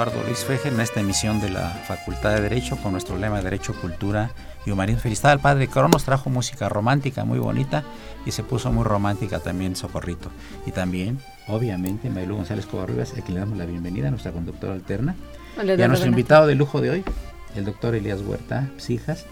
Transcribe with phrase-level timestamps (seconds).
[0.00, 4.30] En esta emisión de la Facultad de Derecho con nuestro lema de Derecho, Cultura
[4.64, 5.00] y Humanismo.
[5.00, 7.82] Felicidad al Padre Coro, nos trajo música romántica muy bonita
[8.24, 10.30] y se puso muy romántica también Socorrito.
[10.66, 14.72] Y también, obviamente, Marilu González Covarrubias, a quien le damos la bienvenida, a nuestra conductora
[14.72, 15.16] alterna.
[15.56, 17.04] y a nuestro invitado de lujo de hoy,
[17.56, 19.26] el doctor Elías Huerta Psijas,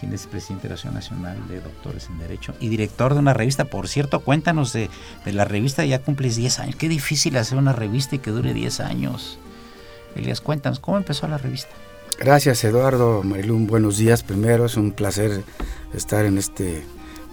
[0.00, 3.32] quien es presidente de la Asociación Nacional de Doctores en Derecho y director de una
[3.32, 3.66] revista.
[3.66, 4.90] Por cierto, cuéntanos de,
[5.24, 6.74] de la revista, ya cumples 10 años.
[6.74, 9.38] Qué difícil hacer una revista y que dure 10 años.
[10.16, 11.70] Elías, cuéntanos, ¿cómo empezó la revista?
[12.18, 14.22] Gracias Eduardo, Marilún, buenos días.
[14.22, 15.42] Primero es un placer
[15.94, 16.82] estar en este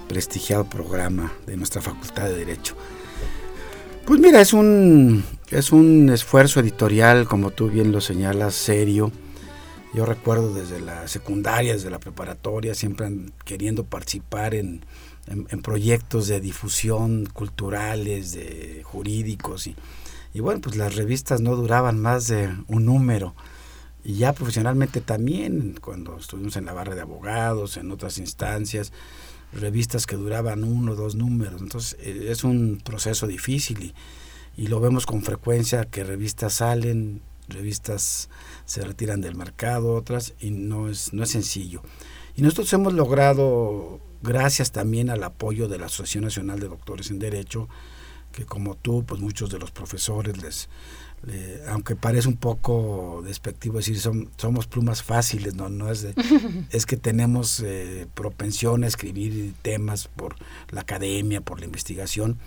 [0.08, 2.75] prestigiado programa de nuestra Facultad de Derecho.
[4.05, 9.11] Pues mira, es un, es un esfuerzo editorial, como tú bien lo señalas, serio.
[9.94, 13.09] Yo recuerdo desde la secundaria, desde la preparatoria, siempre
[13.44, 14.86] queriendo participar en,
[15.28, 19.75] en proyectos de difusión culturales, de jurídicos y
[20.38, 23.33] y bueno, pues las revistas no duraban más de un número.
[24.03, 28.93] Y ya profesionalmente también, cuando estuvimos en la barra de abogados, en otras instancias,
[29.52, 31.59] revistas que duraban uno o dos números.
[31.59, 37.23] Entonces eh, es un proceso difícil y, y lo vemos con frecuencia que revistas salen,
[37.47, 38.30] revistas
[38.65, 41.81] se retiran del mercado, otras, y no es, no es sencillo.
[42.36, 47.17] Y nosotros hemos logrado, gracias también al apoyo de la Asociación Nacional de Doctores en
[47.17, 47.70] Derecho,
[48.37, 50.70] que como tú, pues muchos de los profesores les,
[51.70, 56.05] aunque parece un poco despectivo decir son, somos plumas fáciles, no, no es
[56.70, 60.36] es que tenemos eh, propensión a escribir temas por
[60.70, 62.37] la academia, por la investigación,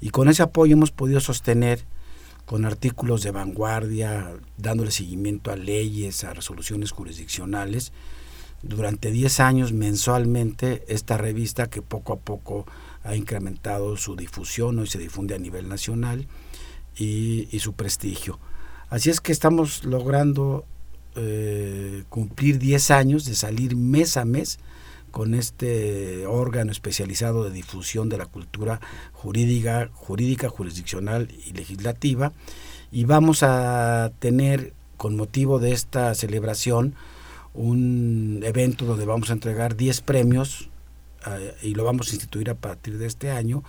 [0.00, 1.84] y con ese apoyo hemos podido sostener
[2.46, 7.92] con artículos de vanguardia, dándole seguimiento a leyes, a resoluciones jurisdiccionales,
[8.62, 12.64] durante 10 años mensualmente esta revista que poco a poco
[13.06, 16.26] ha incrementado su difusión, hoy se difunde a nivel nacional
[16.96, 18.38] y, su prestigio.
[18.90, 20.64] Así es que estamos logrando
[21.14, 24.58] eh, cumplir 10 años de salir mes a mes
[25.10, 28.80] con este órgano especializado de difusión de la cultura
[29.12, 32.32] jurídica, jurídica, jurisdiccional y legislativa.
[32.92, 36.94] Y vamos a tener, con motivo de esta celebración,
[37.54, 40.68] un evento donde vamos a entregar 10 premios
[41.62, 43.62] y lo vamos a instituir a partir de este año,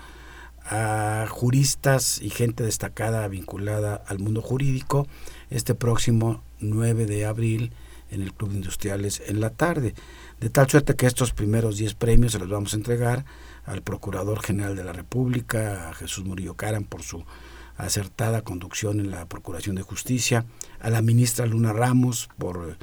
[0.63, 5.07] a juristas y gente destacada vinculada al mundo jurídico
[5.49, 7.71] este próximo 9 de abril
[8.11, 9.93] en el Club de Industriales en la tarde.
[10.39, 13.25] De tal suerte que estos primeros 10 premios se los vamos a entregar
[13.65, 17.25] al Procurador General de la República, a Jesús Murillo Caran, por su
[17.77, 20.45] acertada conducción en la Procuración de Justicia,
[20.79, 22.77] a la ministra Luna Ramos por,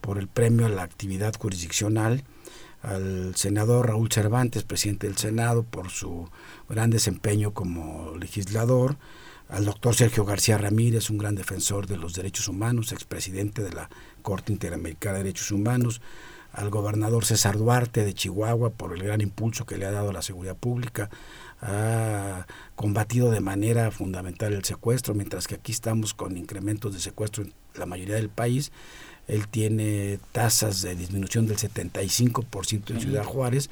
[0.00, 2.24] por el premio a la actividad jurisdiccional,
[2.82, 6.28] al senador Raúl Cervantes, presidente del Senado, por su
[6.68, 8.96] gran desempeño como legislador,
[9.48, 13.88] al doctor Sergio García Ramírez, un gran defensor de los derechos humanos, expresidente de la
[14.22, 16.00] Corte Interamericana de Derechos Humanos,
[16.52, 20.12] al gobernador César Duarte de Chihuahua por el gran impulso que le ha dado a
[20.12, 21.10] la seguridad pública,
[21.60, 27.44] ha combatido de manera fundamental el secuestro, mientras que aquí estamos con incrementos de secuestro
[27.44, 28.72] en la mayoría del país,
[29.28, 33.70] él tiene tasas de disminución del 75% en Ciudad Juárez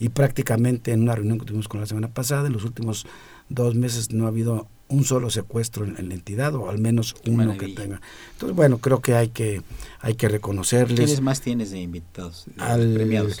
[0.00, 3.06] y prácticamente en una reunión que tuvimos con la semana pasada, en los últimos
[3.48, 7.56] dos meses no ha habido un solo secuestro en, la entidad o al menos uno
[7.56, 8.00] que tenga.
[8.32, 9.62] Entonces, bueno, creo que hay que
[10.00, 10.96] hay que reconocerles.
[10.96, 13.40] ¿Quiénes más tienes de invitados, al, premiados?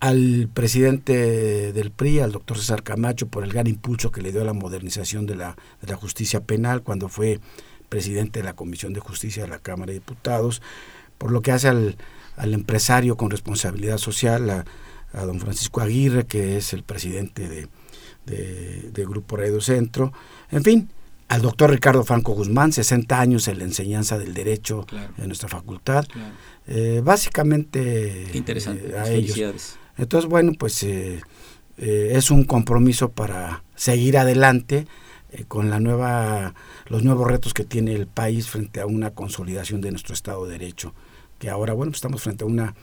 [0.00, 4.40] Al presidente del PRI, al doctor César Camacho, por el gran impulso que le dio
[4.40, 7.40] a la modernización de la, de la justicia penal cuando fue
[7.90, 10.62] presidente de la Comisión de Justicia de la Cámara de Diputados,
[11.18, 11.96] por lo que hace al,
[12.38, 17.68] empresario con responsabilidad social, a, don Francisco Aguirre, que es el presidente de,
[18.24, 20.12] de, Grupo Radio Centro,
[20.50, 20.88] en fin,
[21.28, 24.86] al doctor Ricardo Franco Guzmán, 60 años en la enseñanza del derecho
[25.18, 26.06] en nuestra facultad.
[26.66, 28.88] Eh, básicamente interesante.
[28.88, 29.76] Eh, a ellos.
[29.96, 31.20] Entonces, bueno, pues eh,
[31.76, 34.86] es un compromiso para seguir adelante
[35.32, 36.54] eh, con la nueva,
[36.86, 40.52] los nuevos retos que tiene el país frente a una consolidación de nuestro Estado de
[40.52, 40.94] Derecho,
[41.38, 42.74] que ahora, bueno, pues estamos frente a una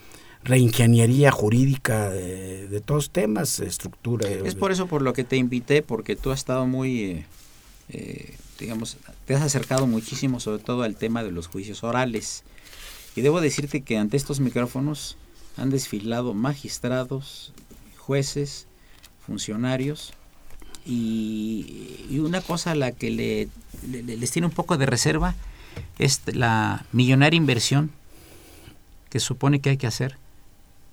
[0.44, 4.28] reingeniería jurídica de, de todos temas, estructura.
[4.28, 7.24] Es por eso por lo que te invité, porque tú has estado muy,
[8.58, 8.96] digamos,
[9.26, 12.44] te has acercado muchísimo sobre todo al tema de los juicios orales.
[13.16, 15.16] Y debo decirte que ante estos micrófonos
[15.56, 17.52] han desfilado magistrados,
[17.96, 18.68] jueces,
[19.26, 20.12] funcionarios
[20.88, 23.48] y, una cosa a la que le,
[23.90, 25.34] les tiene un poco de reserva
[25.98, 27.90] es la millonaria inversión
[29.10, 30.16] que supone que hay que hacer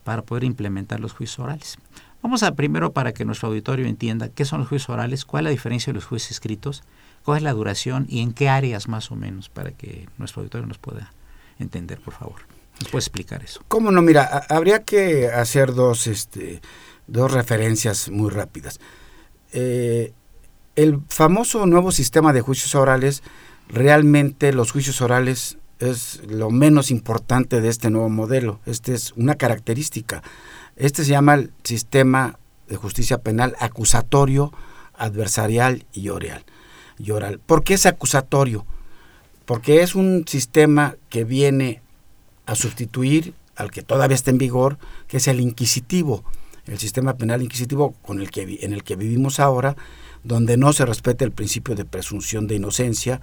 [0.04, 1.78] para poder implementar los juicios orales.
[2.22, 5.46] Vamos a primero para que nuestro auditorio entienda qué son los juicios orales, cuál es
[5.46, 6.84] la diferencia de los juicios escritos,
[7.24, 10.68] cuál es la duración y en qué áreas más o menos para que nuestro auditorio
[10.68, 11.12] nos pueda
[11.60, 12.42] entender, por favor.
[12.82, 13.62] ¿Nos puede explicar eso?
[13.68, 16.62] Cómo no, mira, habría que hacer dos, este,
[17.08, 18.80] dos referencias muy rápidas.
[19.57, 20.12] Eh,
[20.75, 23.24] el famoso nuevo sistema de juicios orales,
[23.69, 28.60] realmente los juicios orales es lo menos importante de este nuevo modelo.
[28.66, 30.22] Este es una característica.
[30.75, 32.38] Este se llama el sistema
[32.68, 34.52] de justicia penal acusatorio,
[34.94, 36.44] adversarial y oral.
[37.00, 37.40] Y oral.
[37.40, 38.66] ¿Por qué es acusatorio?
[39.46, 41.81] Porque es un sistema que viene
[42.46, 44.78] a sustituir al que todavía está en vigor,
[45.08, 46.25] que es el inquisitivo,
[46.68, 49.76] el sistema penal inquisitivo con el que, en el que vivimos ahora,
[50.24, 53.22] donde no se respeta el principio de presunción de inocencia,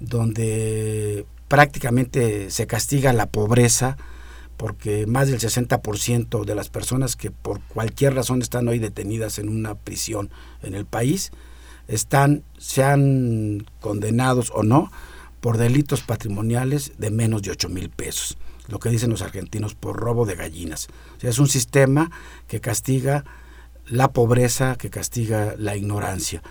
[0.00, 3.96] donde prácticamente se castiga la pobreza,
[4.56, 9.48] porque más del 60% de las personas que por cualquier razón están hoy detenidas en
[9.48, 10.30] una prisión
[10.62, 11.30] en el país,
[11.88, 14.90] están, sean condenados o no,
[15.40, 18.36] por delitos patrimoniales de menos de 8 mil pesos
[18.72, 20.88] lo que dicen los argentinos, por robo de gallinas.
[21.18, 22.10] O sea, es un sistema
[22.48, 23.22] que castiga
[23.86, 26.42] la pobreza, que castiga la ignorancia.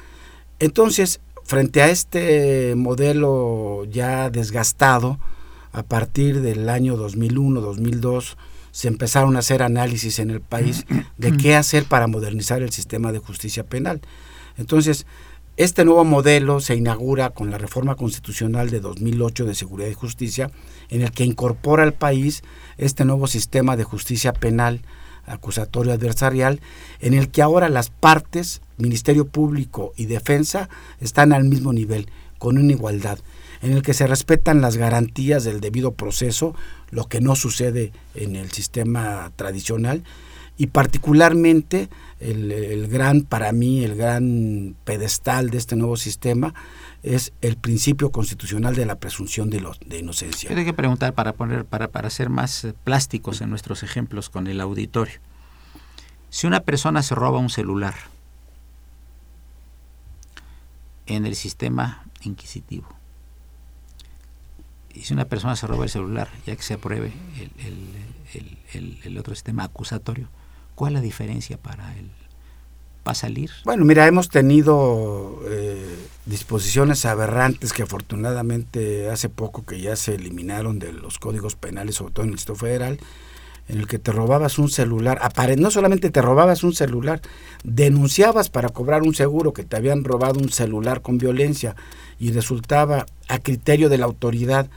[0.60, 5.18] Entonces, frente a este modelo ya desgastado,
[5.72, 8.38] a partir del año 2001, 2002,
[8.70, 10.86] se empezaron a hacer análisis en el país
[11.18, 14.00] de qué hacer para modernizar el sistema de justicia penal.
[14.58, 15.08] Entonces,
[15.64, 20.50] este nuevo modelo se inaugura con la reforma constitucional de 2008 de Seguridad y Justicia,
[20.90, 22.42] en el que incorpora al país
[22.80, 24.82] este nuevo sistema de justicia penal
[25.28, 26.62] acusatorio adversarial,
[27.00, 30.68] en el que ahora las partes, Ministerio Público y Defensa,
[31.00, 32.10] están al mismo nivel,
[32.40, 33.20] con una igualdad,
[33.62, 36.56] en el que se respetan las garantías del debido proceso,
[36.90, 40.04] lo que no sucede en el sistema tradicional,
[40.58, 41.90] y particularmente
[42.20, 46.54] el, gran, para mí, el gran pedestal de este nuevo sistema
[47.02, 50.50] es el principio constitucional de la presunción de, de inocencia.
[50.50, 54.46] Tengo que preguntar para poner, para, para ser más eh, plásticos en nuestros ejemplos con
[54.46, 55.20] el auditorio.
[56.30, 57.96] Si una persona se roba un celular
[61.08, 62.88] en el sistema inquisitivo,
[64.94, 67.14] y si una persona se roba el celular, ya que se apruebe
[68.74, 70.28] el otro sistema acusatorio,
[70.82, 72.10] ¿Cuál es la diferencia para él?
[73.08, 73.52] ¿Va a salir?
[73.66, 75.96] Bueno, mira, hemos tenido eh,
[76.26, 82.14] disposiciones aberrantes que afortunadamente hace poco que ya se eliminaron de los códigos penales, sobre
[82.14, 83.00] todo en el Distrito Federal,
[83.68, 85.22] en el que te robabas un celular,
[85.60, 87.22] no solamente te robabas un celular,
[87.64, 91.76] denunciabas para cobrar un seguro que te habían robado un celular con violencia
[92.18, 94.68] y resultaba a criterio de la autoridad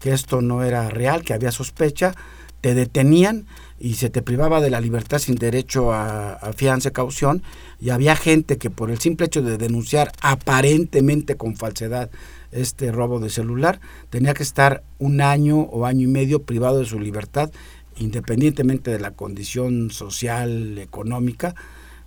[0.00, 2.16] que esto no era real, que había sospecha,
[2.62, 3.44] te detenían
[3.78, 7.42] y se te privaba de la libertad sin derecho a, fianza y caución
[7.80, 12.10] y había gente que por el simple hecho de denunciar aparentemente con falsedad
[12.52, 16.86] este robo de celular tenía que estar un año o año y medio privado de
[16.86, 17.50] su libertad
[17.96, 21.54] independientemente de la condición social, económica,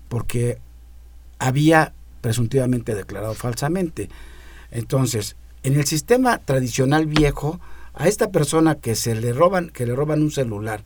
[0.09, 0.57] porque
[1.39, 4.09] había presuntivamente declarado falsamente.
[4.71, 7.59] Entonces, en el sistema tradicional viejo,
[7.95, 10.83] a esta persona que se le roban, que le roban un celular,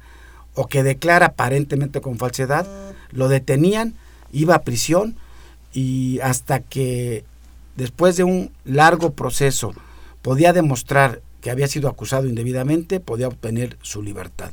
[0.56, 2.68] o que declara aparentemente con falsedad,
[3.12, 3.96] lo detenían,
[4.32, 5.16] iba a prisión
[5.74, 7.24] y hasta que
[7.76, 9.74] después de un largo proceso
[10.22, 14.52] podía demostrar que había sido acusado indebidamente, podía obtener su libertad.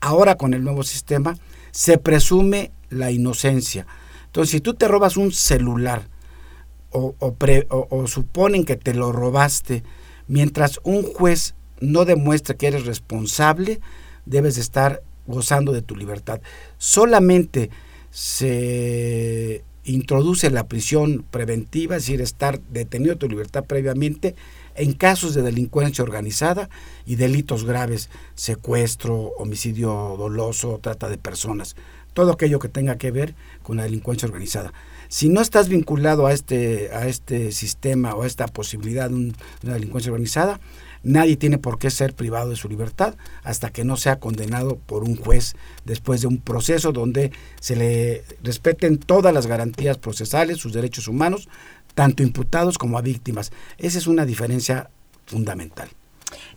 [0.00, 1.36] Ahora con el nuevo sistema
[1.70, 3.86] se presume la inocencia.
[4.26, 6.08] Entonces, si tú te robas un celular
[6.90, 9.82] o, o suponen que te lo robaste,
[10.28, 13.80] mientras un juez no demuestra que eres responsable,
[14.26, 16.40] debes estar gozando de tu libertad.
[16.78, 17.70] Solamente
[18.10, 24.34] se introduce la prisión preventiva, es decir, estar detenido tu libertad previamente
[24.74, 26.68] en casos de delincuencia organizada
[27.06, 31.76] y delitos graves, secuestro, homicidio doloso, trata de personas.
[32.12, 34.72] todo aquello que tenga que ver con la delincuencia organizada.
[35.08, 39.32] Si no estás vinculado a este, a este sistema o a esta posibilidad de,
[39.62, 40.58] una delincuencia organizada,
[41.02, 45.04] nadie tiene por qué ser privado de su libertad hasta que no sea condenado por
[45.04, 45.54] un juez
[45.84, 51.48] después de un proceso donde se le respeten todas las garantías procesales, sus derechos humanos,
[51.94, 53.52] tanto imputados como a víctimas.
[53.78, 54.90] Esa es una diferencia
[55.26, 55.88] fundamental.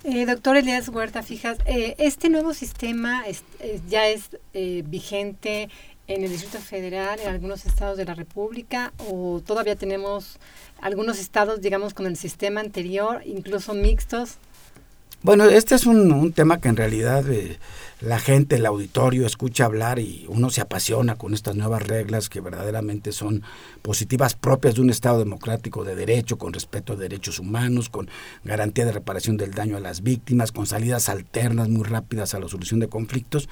[0.04, 5.70] Eh, doctor Elías Huerta, fijas, eh, este nuevo sistema eh, ya es vigente
[6.08, 10.38] en el Distrito Federal, en algunos estados de la República, o todavía tenemos
[10.82, 14.38] algunos estados, digamos, con el sistema anterior, incluso mixtos?
[15.22, 17.58] Bueno, este es un, tema que en realidad eh,
[18.02, 22.42] la gente, el auditorio, escucha hablar y uno se apasiona con estas nuevas reglas que
[22.42, 23.42] verdaderamente son
[23.82, 28.10] positivas propias de un Estado democrático de derecho, con respeto a derechos humanos, con
[28.44, 32.50] garantía de reparación del daño a las víctimas, con salidas alternas muy rápidas a la
[32.50, 33.48] solución de conflictos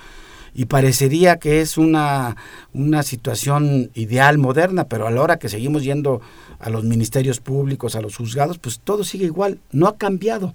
[0.54, 2.36] y parecería que es una,
[2.74, 6.22] una situación ideal, moderna, pero a la hora que seguimos yendo
[6.60, 10.54] a los ministerios públicos, a los juzgados, pues todo sigue igual, no ha cambiado.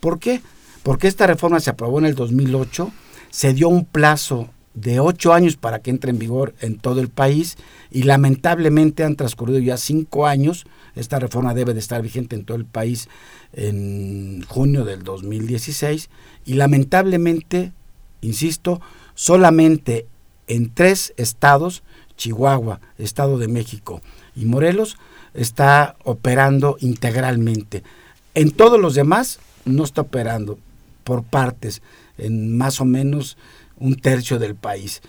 [0.00, 0.40] ¿Por qué?
[0.82, 2.90] Porque esta reforma se aprobó en el 2008,
[3.30, 7.08] se dio un plazo de ocho años para que entre en vigor en todo el
[7.08, 7.56] país
[7.90, 10.64] y lamentablemente han transcurrido ya cinco años.
[10.94, 13.08] Esta reforma debe de estar vigente en todo el país
[13.52, 16.08] en junio del 2016
[16.46, 17.72] y lamentablemente,
[18.22, 18.80] insisto,
[19.14, 20.06] solamente
[20.46, 21.82] en tres estados,
[22.16, 24.02] Chihuahua, Estado de México
[24.34, 24.96] y Morelos,
[25.34, 27.82] está operando integralmente.
[28.34, 30.58] En todos los demás no está operando
[31.04, 31.82] por partes,
[32.18, 33.36] en más o menos
[33.78, 35.02] un tercio del país.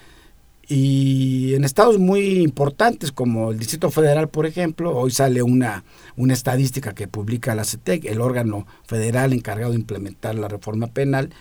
[0.68, 5.84] Y en estados muy importantes como el Distrito Federal, por ejemplo, hoy sale una,
[6.16, 11.32] una estadística que publica la CETEC, el órgano federal encargado de implementar la reforma penal,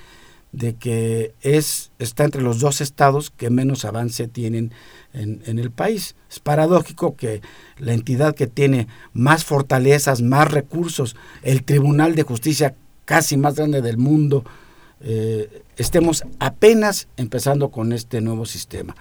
[0.53, 4.73] de que es, está entre los dos estados que menos avance tienen
[5.13, 6.15] en, en, el país.
[6.31, 7.41] Es paradójico que
[7.79, 13.83] la entidad que tiene más fortalezas, más recursos, el Tribunal de Justicia casi más grande
[13.83, 14.45] del mundo,
[15.01, 18.95] eh, estemos apenas empezando con este nuevo sistema.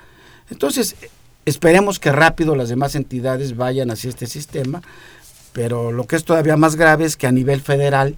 [0.50, 0.96] Entonces,
[1.46, 4.82] esperemos que rápido las demás entidades vayan hacia este sistema,
[5.54, 8.18] pero lo que es todavía más grave es que a nivel federal,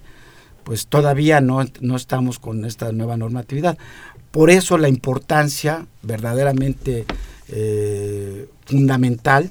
[0.64, 3.78] pues todavía no, no estamos con esta nueva normatividad.
[4.30, 7.04] Por eso la importancia verdaderamente
[7.48, 9.50] eh, fundamental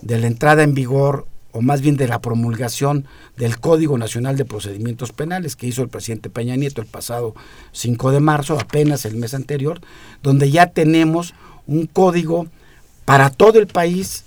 [0.00, 4.44] de la entrada en vigor o más bien de la promulgación del Código Nacional de
[4.44, 7.34] Procedimientos Penales que hizo el presidente Peña Nieto el pasado
[7.72, 9.80] 5 de marzo, apenas el mes anterior,
[10.22, 11.34] donde ya tenemos
[11.66, 12.46] un código
[13.04, 14.24] para todo el país,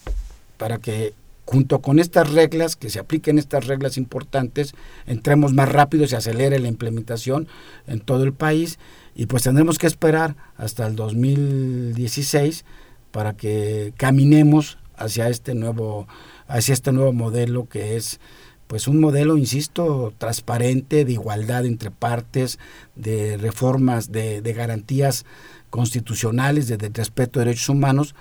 [0.58, 1.14] para que
[1.46, 4.74] junto con estas reglas, que se apliquen estas reglas importantes,
[5.06, 7.48] entremos más rápido se acelere la implementación
[7.88, 8.80] en todo el país
[9.16, 12.66] y pues tendremos que esperar hasta el 2016
[13.12, 16.08] para que caminemos hacia este nuevo
[16.48, 18.20] hacia este nuevo modelo que es
[18.68, 22.58] pues un modelo, insisto, transparente, de igualdad entre partes,
[22.96, 25.26] de reformas, de, de garantías
[25.70, 28.16] constitucionales, de, de, respeto a derechos humanos,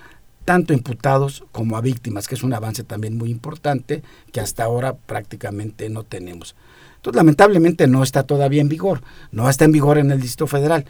[0.44, 4.94] tanto imputados como a víctimas, que es un avance también muy importante que hasta ahora
[4.94, 6.54] prácticamente no tenemos.
[6.96, 10.84] Entonces, lamentablemente no está todavía en vigor, no está en vigor en el Distrito Federal.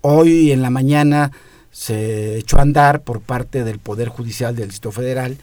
[0.00, 1.32] Hoy en la mañana
[1.70, 5.36] se echó a andar por parte del Poder Judicial del Distrito Federal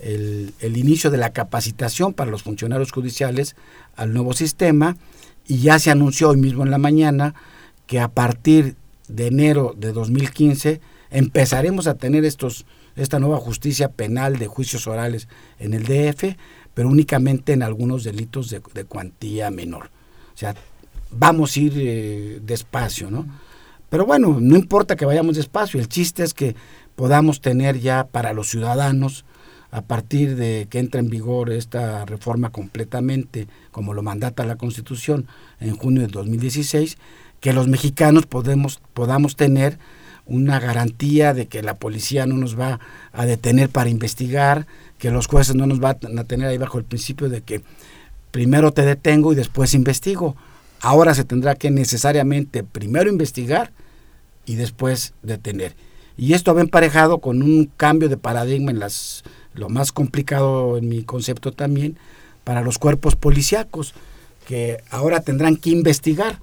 [0.00, 3.56] el, el inicio de la capacitación para los funcionarios judiciales
[3.96, 4.96] al nuevo sistema
[5.46, 7.34] y ya se anunció hoy mismo en la mañana
[7.86, 8.76] que a partir
[9.08, 15.28] de enero de 2015 empezaremos a tener estos esta nueva justicia penal de juicios orales
[15.58, 16.36] en el DF,
[16.74, 19.90] pero únicamente en algunos delitos de, de cuantía menor.
[20.34, 20.54] O sea,
[21.10, 23.26] vamos a ir eh, despacio, ¿no?
[23.88, 26.56] Pero bueno, no importa que vayamos despacio, el chiste es que
[26.96, 29.24] podamos tener ya para los ciudadanos,
[29.70, 35.26] a partir de que entre en vigor esta reforma completamente, como lo mandata la Constitución
[35.60, 36.96] en junio de 2016,
[37.40, 39.78] que los mexicanos podemos, podamos tener
[40.26, 42.80] una garantía de que la policía no nos va
[43.12, 44.66] a detener para investigar,
[44.98, 47.62] que los jueces no nos van a tener ahí bajo el principio de que
[48.30, 50.36] primero te detengo y después investigo.
[50.80, 53.72] Ahora se tendrá que necesariamente primero investigar
[54.44, 55.74] y después detener.
[56.16, 59.22] Y esto va emparejado con un cambio de paradigma en las
[59.54, 61.96] lo más complicado en mi concepto también
[62.44, 63.94] para los cuerpos policíacos
[64.46, 66.40] que ahora tendrán que investigar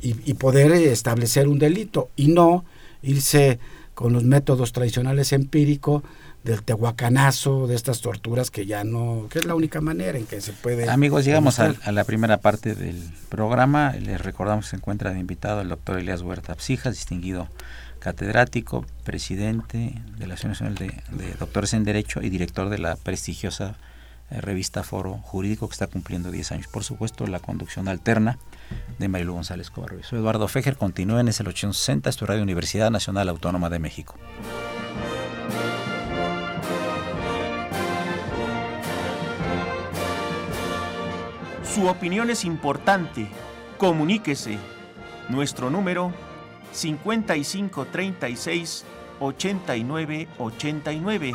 [0.00, 2.64] y, y poder establecer un delito y no
[3.02, 3.58] irse
[3.94, 6.02] con los métodos tradicionales empíricos
[6.44, 10.40] del tehuacanazo, de estas torturas que ya no, que es la única manera en que
[10.40, 10.88] se puede...
[10.88, 13.92] Amigos, llegamos a, a, la primera parte del programa.
[13.92, 17.48] Les recordamos que se encuentra de invitado el doctor Elías Huerta Psijas, distinguido
[18.06, 23.74] catedrático, presidente de la Asociación Nacional de, Doctores en Derecho y director de la prestigiosa
[24.30, 26.66] revista Foro Jurídico que está cumpliendo 10 años.
[26.68, 28.38] Por supuesto, la conducción alterna
[28.98, 30.08] de Marilu González Cobarrubias.
[30.08, 34.16] Soy Eduardo Fejer, continúa en el 860, es tu radio Universidad Nacional Autónoma de México.
[41.62, 43.28] Su opinión es importante.
[43.76, 44.58] Comuníquese.
[45.28, 46.10] Nuestro número
[46.72, 48.86] 5536
[49.20, 51.34] 8989.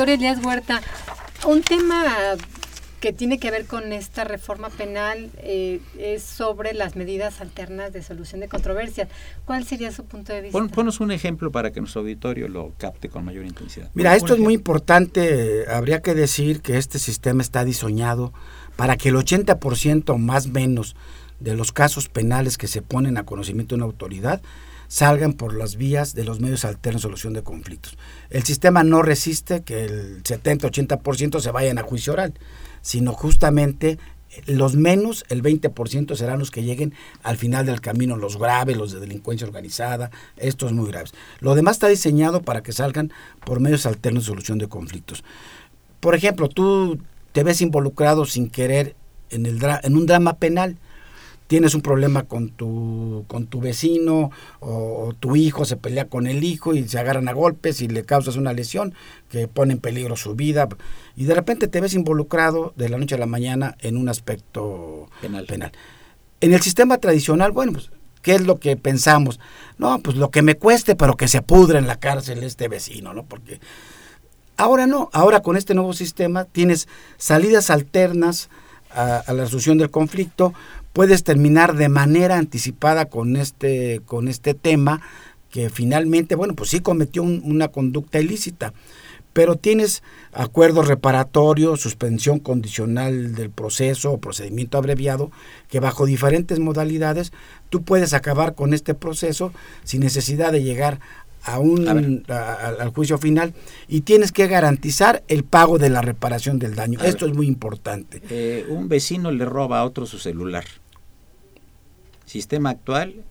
[0.00, 0.80] Doctor Elías Huerta,
[1.46, 2.06] un tema
[3.00, 8.02] que tiene que ver con esta reforma penal eh, es sobre las medidas alternas de
[8.02, 9.08] solución de controversias.
[9.44, 10.58] ¿Cuál sería su punto de vista?
[10.68, 13.90] ponos un ejemplo para que nuestro auditorio lo capte con mayor intensidad.
[13.92, 15.66] Mira, esto es muy importante.
[15.68, 18.32] Habría que decir que este sistema está diseñado
[18.76, 20.96] para que el 80% más menos
[21.40, 24.40] de los casos penales que se ponen a conocimiento de una autoridad
[24.90, 27.96] salgan por las vías de los medios alternos de solución de conflictos.
[28.28, 32.34] El sistema no resiste que el 70-80% se vayan a juicio oral,
[32.82, 33.98] sino justamente
[34.46, 38.90] los menos, el 20% serán los que lleguen al final del camino, los graves, los
[38.90, 41.12] de delincuencia organizada, estos muy graves.
[41.38, 43.12] Lo demás está diseñado para que salgan
[43.46, 45.22] por medios alternos de solución de conflictos.
[46.00, 46.98] Por ejemplo, tú
[47.30, 48.96] te ves involucrado sin querer
[49.30, 50.78] en, el en un drama penal,
[51.50, 56.44] tienes un problema con tu, con tu vecino o, tu hijo se pelea con el
[56.44, 58.94] hijo y se agarran a golpes y le causas una lesión
[59.28, 60.68] que pone en peligro su vida
[61.16, 65.08] y de repente te ves involucrado de la noche a la mañana en un aspecto
[65.20, 65.46] penal.
[65.46, 65.72] penal.
[66.40, 67.90] En el sistema tradicional, bueno, pues,
[68.22, 69.40] ¿qué es lo que pensamos?
[69.76, 73.12] No, pues lo que me cueste, pero que se pudre en la cárcel este vecino,
[73.12, 73.24] ¿no?
[73.24, 73.58] Porque
[74.56, 76.86] ahora no, ahora con este nuevo sistema tienes
[77.18, 78.50] salidas alternas
[78.92, 80.52] a, a la resolución del conflicto,
[80.92, 85.00] puedes terminar de manera anticipada con este, con este tema
[85.50, 88.72] que finalmente, bueno, pues sí cometió una conducta ilícita,
[89.32, 95.30] pero tienes acuerdos reparatorios, suspensión condicional del proceso o procedimiento abreviado,
[95.68, 97.32] que bajo diferentes modalidades
[97.68, 99.52] tú puedes acabar con este proceso
[99.84, 101.00] sin necesidad de llegar
[101.42, 103.54] a un, al juicio final
[103.88, 107.00] y tienes que garantizar el pago de la reparación del daño.
[107.00, 108.22] Esto es muy importante.
[108.30, 110.64] Eh, un vecino le roba a otro su celular
[112.30, 113.24] sistema actual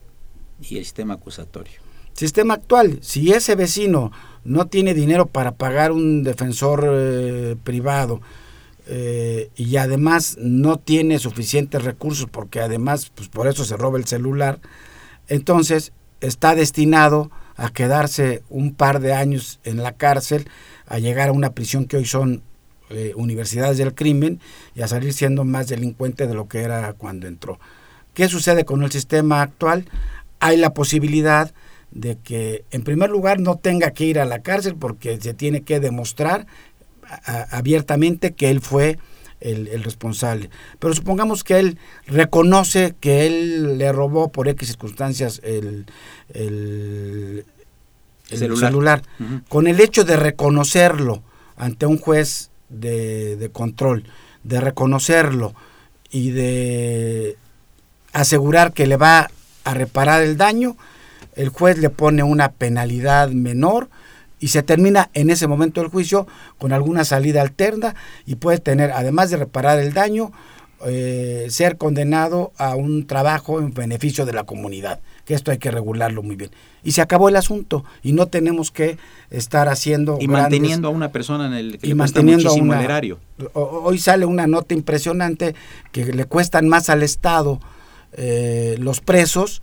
[0.62, 1.80] y el sistema acusatorio.
[2.14, 4.12] Sistema actual, si ese vecino
[4.44, 8.20] no tiene dinero para pagar un defensor eh, privado
[8.88, 14.06] eh, y además no tiene suficientes recursos porque además pues por eso se roba el
[14.06, 14.60] celular,
[15.30, 20.48] entonces está destinado a quedarse un par de años en la cárcel,
[20.88, 22.42] a llegar a una prisión que hoy son
[22.90, 24.40] eh, universidades del crimen
[24.76, 27.60] y a salir siendo más delincuente de lo que era cuando entró.
[28.14, 29.86] ¿Qué sucede con el sistema actual?
[30.40, 31.54] Hay la posibilidad
[31.92, 35.62] de que, en primer lugar, no tenga que ir a la cárcel porque se tiene
[35.62, 36.48] que demostrar
[37.52, 39.00] abiertamente que él fue
[39.42, 40.50] el, responsable.
[40.80, 45.86] Pero supongamos que él reconoce que él le robó por X circunstancias el,
[48.26, 49.02] celular.
[49.48, 51.24] Con el hecho de reconocerlo
[51.58, 54.06] ante un juez de control,
[54.44, 55.54] de reconocerlo
[56.12, 57.38] y de
[58.14, 59.30] asegurar que le va
[59.64, 60.78] a reparar el daño,
[61.36, 63.90] el juez le pone una penalidad menor
[64.40, 68.92] y se termina en ese momento del juicio con alguna salida alterna y puede tener,
[68.92, 70.32] además de reparar el daño,
[70.86, 75.72] eh, ser condenado a un trabajo en beneficio de la comunidad, que esto hay que
[75.72, 76.52] regularlo muy bien.
[76.84, 78.98] Y se acabó el asunto y no tenemos que
[79.30, 80.18] estar haciendo...
[80.22, 83.20] Y manteniendo a una persona en el que y le manteniendo muchísimo el erario.
[83.54, 85.54] Hoy sale una nota impresionante
[85.92, 87.60] que le cuestan más al Estado
[88.14, 89.62] eh, los presos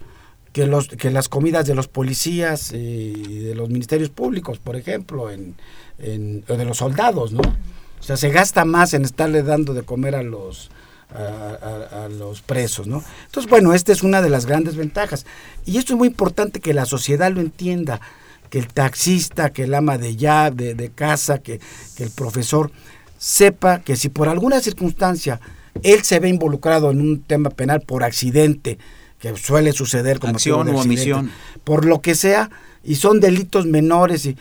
[0.56, 5.30] que, los, que las comidas de los policías y de los ministerios públicos, por ejemplo,
[5.30, 5.54] en,
[5.98, 7.42] en, o de los soldados, ¿no?
[7.42, 10.70] O sea, se gasta más en estarle dando de comer a los
[11.10, 13.04] a, los presos, ¿no?
[13.26, 15.26] Entonces, bueno, esta es una de las grandes ventajas.
[15.66, 18.00] Y esto es muy importante que la sociedad lo entienda,
[18.48, 21.60] que el taxista, que el ama de ya, de, casa, que,
[21.98, 22.70] el profesor
[23.18, 25.38] sepa que si por alguna circunstancia
[25.82, 28.78] él se ve involucrado en un tema penal por accidente,
[29.18, 31.30] que suele suceder como acción o omisión,
[31.64, 32.50] por lo que sea,
[32.84, 34.36] y son delitos menores y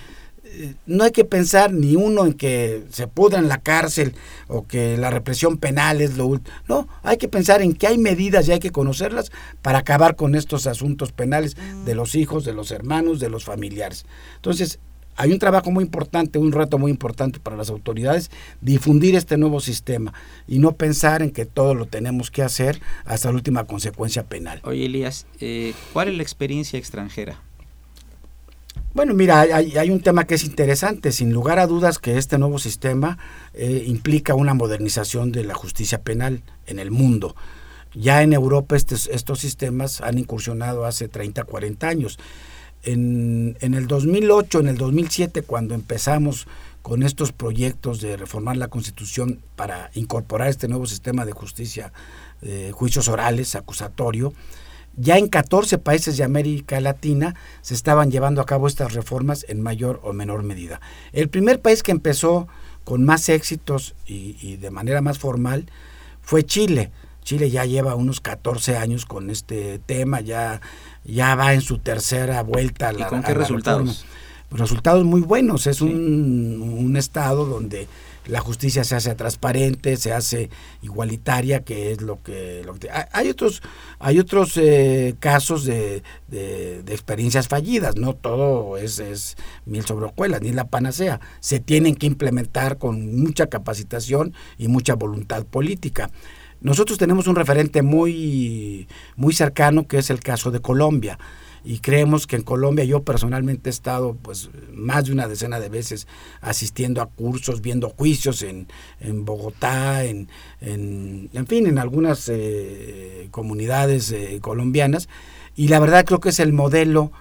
[0.86, 4.16] no hay que pensar ni uno en que se pudra en la cárcel
[4.48, 6.56] o que la represión penal es lo último.
[6.68, 10.36] No, hay que pensar en que hay medidas y hay que conocerlas para acabar con
[10.36, 14.06] estos asuntos penales de los hijos, de los hermanos, de los familiares.
[14.36, 14.80] Entonces,
[15.16, 19.60] hay un trabajo muy importante, un reto muy importante para las autoridades, difundir este nuevo
[19.60, 20.14] sistema
[20.48, 24.62] y no pensar en que todo lo tenemos que hacer hasta la última consecuencia penal.
[24.64, 27.40] Oye, Elías, eh, ¿cuál es la experiencia extranjera?
[28.94, 31.12] Bueno, mira, hay, un tema que es interesante.
[31.12, 33.18] Sin lugar a dudas que este nuevo sistema
[33.54, 37.36] eh, implica una modernización de la justicia penal en el mundo.
[37.94, 42.20] Ya en Europa estos, estos sistemas han incursionado hace 30, 40 años.
[42.86, 46.48] En, en el 2008, en el 2007, cuando empezamos
[46.82, 51.92] con estos proyectos de reformar la Constitución para incorporar este nuevo sistema de justicia,
[52.42, 54.34] de juicios orales, acusatorio,
[54.98, 59.62] ya en 14 países de América Latina se estaban llevando a cabo estas reformas en
[59.62, 60.80] mayor o menor medida.
[61.12, 62.48] El primer país que empezó
[62.84, 65.66] con más éxitos y, de manera más formal
[66.22, 66.92] fue Chile.
[67.26, 70.62] Chile ya lleva unos 14 años con este tema, ya,
[71.04, 72.90] ya va en su tercera vuelta.
[72.90, 74.06] A la, ¿Y con qué resultados?
[74.52, 75.68] Resultados muy buenos.
[75.68, 77.88] Es un, un estado donde
[78.28, 80.50] la justicia se hace transparente, se hace
[80.82, 82.64] igualitaria, que es lo que...
[82.66, 82.76] Lo
[83.12, 83.62] hay otros,
[84.00, 89.36] hay otros eh, casos de, de, experiencias fallidas, no todo es, es
[89.66, 91.20] mil sobre hojuelas, ni la panacea.
[91.40, 96.10] Se tienen que implementar con mucha capacitación y mucha voluntad política.
[96.66, 101.20] Nosotros tenemos un referente muy, muy cercano que es el caso de Colombia.
[101.64, 105.70] Y creemos que en Colombia yo personalmente he estado pues más de una decena de
[105.70, 106.08] veces
[106.42, 108.68] asistiendo a cursos, viendo juicios en,
[109.00, 110.28] en Bogotá, en,
[110.60, 115.08] en, en, fin, en algunas eh, comunidades eh, colombianas.
[115.56, 117.12] Y la verdad creo que es el modelo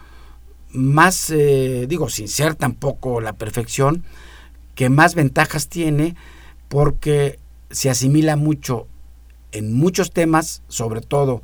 [0.72, 4.04] más, eh, digo, sin ser tampoco la perfección,
[4.74, 6.16] que más ventajas tiene
[6.68, 7.38] porque
[7.70, 8.88] se asimila mucho
[9.54, 11.40] en muchos temas, sobre todo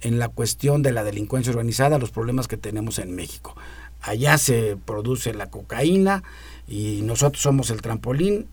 [0.00, 3.54] en la cuestión de la delincuencia organizada, los problemas que tenemos en México.
[4.00, 6.22] Allá se produce la cocaína
[6.66, 8.46] y nosotros somos el trampolín,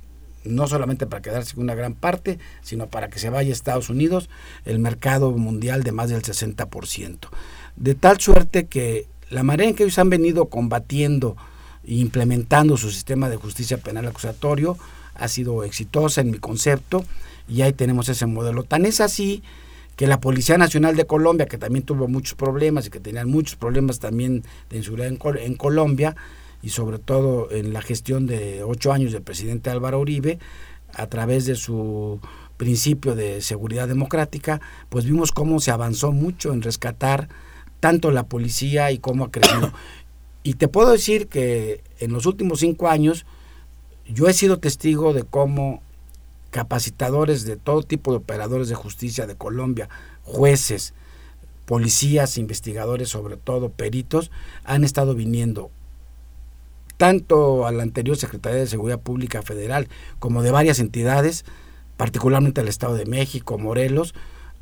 [0.43, 3.89] no solamente para quedarse con una gran parte, sino para que se vaya a Estados
[3.89, 4.29] Unidos,
[4.65, 7.29] el mercado mundial de más del 60%.
[7.75, 11.37] De tal suerte que la manera en que ellos han venido combatiendo
[11.85, 14.77] e implementando su sistema de justicia penal acusatorio
[15.15, 17.05] ha sido exitosa en mi concepto
[17.47, 18.63] y ahí tenemos ese modelo.
[18.63, 19.43] Tan es así
[19.95, 23.55] que la Policía Nacional de Colombia, que también tuvo muchos problemas y que tenían muchos
[23.55, 26.15] problemas también de inseguridad en, Colombia,
[26.61, 30.39] y sobre todo en la gestión de ocho años del presidente Álvaro Uribe,
[30.93, 32.19] a través de su
[32.57, 37.29] principio de seguridad democrática, pues vimos cómo se avanzó mucho en rescatar
[37.79, 39.71] tanto la policía y cómo ha crecido.
[40.43, 43.25] Y te puedo decir que en los últimos cinco años
[44.07, 45.81] yo he sido testigo de cómo
[46.49, 49.89] capacitadores de todo tipo de operadores de justicia de Colombia,
[50.23, 50.93] jueces,
[51.65, 54.31] policías, investigadores, sobre todo peritos,
[54.63, 55.69] han estado viniendo
[56.97, 59.87] tanto a la anterior Secretaría de Seguridad Pública Federal
[60.19, 61.45] como de varias entidades,
[61.95, 64.15] particularmente al Estado de México, Morelos,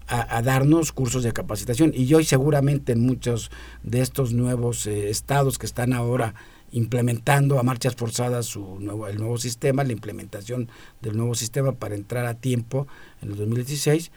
[0.08, 1.92] a, darnos cursos de capacitación.
[1.96, 3.50] Y hoy seguramente en muchos
[3.84, 6.36] de estos nuevos eh, estados que están ahora
[6.72, 10.70] implementando a marchas forzadas su nuevo, el nuevo sistema, la implementación
[11.02, 12.88] del nuevo sistema para entrar a tiempo
[13.22, 14.12] en el 2016,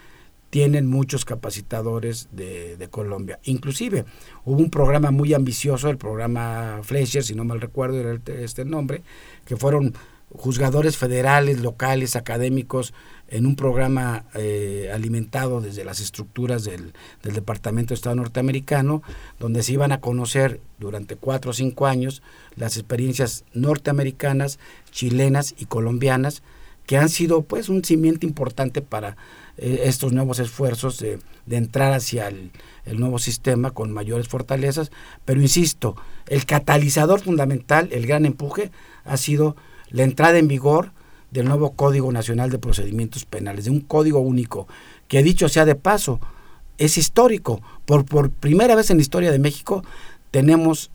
[0.51, 3.39] tienen muchos capacitadores de, de, Colombia.
[3.45, 4.07] Inclusive
[4.45, 9.03] hubo un programa muy ambicioso, el programa Fleischer, si no mal recuerdo era este nombre,
[9.45, 9.95] que fueron
[10.35, 12.93] juzgadores federales, locales, académicos,
[13.29, 19.03] en un programa eh, alimentado desde las estructuras del, del, Departamento de Estado norteamericano,
[19.39, 22.23] donde se iban a conocer durante cuatro o cinco años
[22.57, 24.59] las experiencias norteamericanas,
[24.91, 26.43] chilenas y colombianas,
[26.89, 29.19] que han sido pues un cimiento importante para
[29.59, 31.19] eh, estos nuevos esfuerzos de,
[31.51, 32.51] entrar hacia el,
[32.95, 34.91] nuevo sistema con mayores fortalezas,
[35.27, 35.97] pero insisto,
[36.29, 38.71] el catalizador fundamental, el gran empuje,
[39.05, 39.55] ha sido
[39.91, 40.93] la entrada en vigor
[41.31, 44.67] del nuevo Código Nacional de Procedimientos Penales, de un código único,
[45.09, 46.21] que dicho sea de paso,
[46.79, 47.61] es histórico.
[47.85, 49.83] Por, por primera vez en la historia de México
[50.31, 50.91] tenemos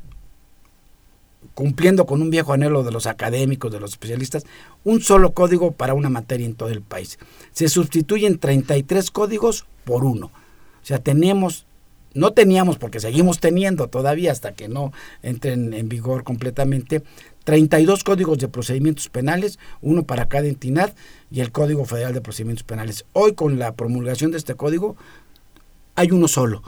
[1.53, 4.45] cumpliendo con un viejo anhelo de los académicos, de los especialistas,
[4.83, 7.19] un solo código para una materia en todo el país.
[7.51, 10.27] Se sustituyen 33 códigos por uno.
[10.27, 11.65] O sea, tenemos,
[12.13, 14.91] no teníamos, porque seguimos teniendo todavía hasta que no
[15.21, 17.03] entren en vigor completamente,
[17.43, 20.93] 32 códigos de procedimientos penales, uno para cada entidad
[21.31, 23.05] y el Código Federal de Procedimientos Penales.
[23.13, 24.95] Hoy con la promulgación de este código
[25.95, 26.63] hay uno solo,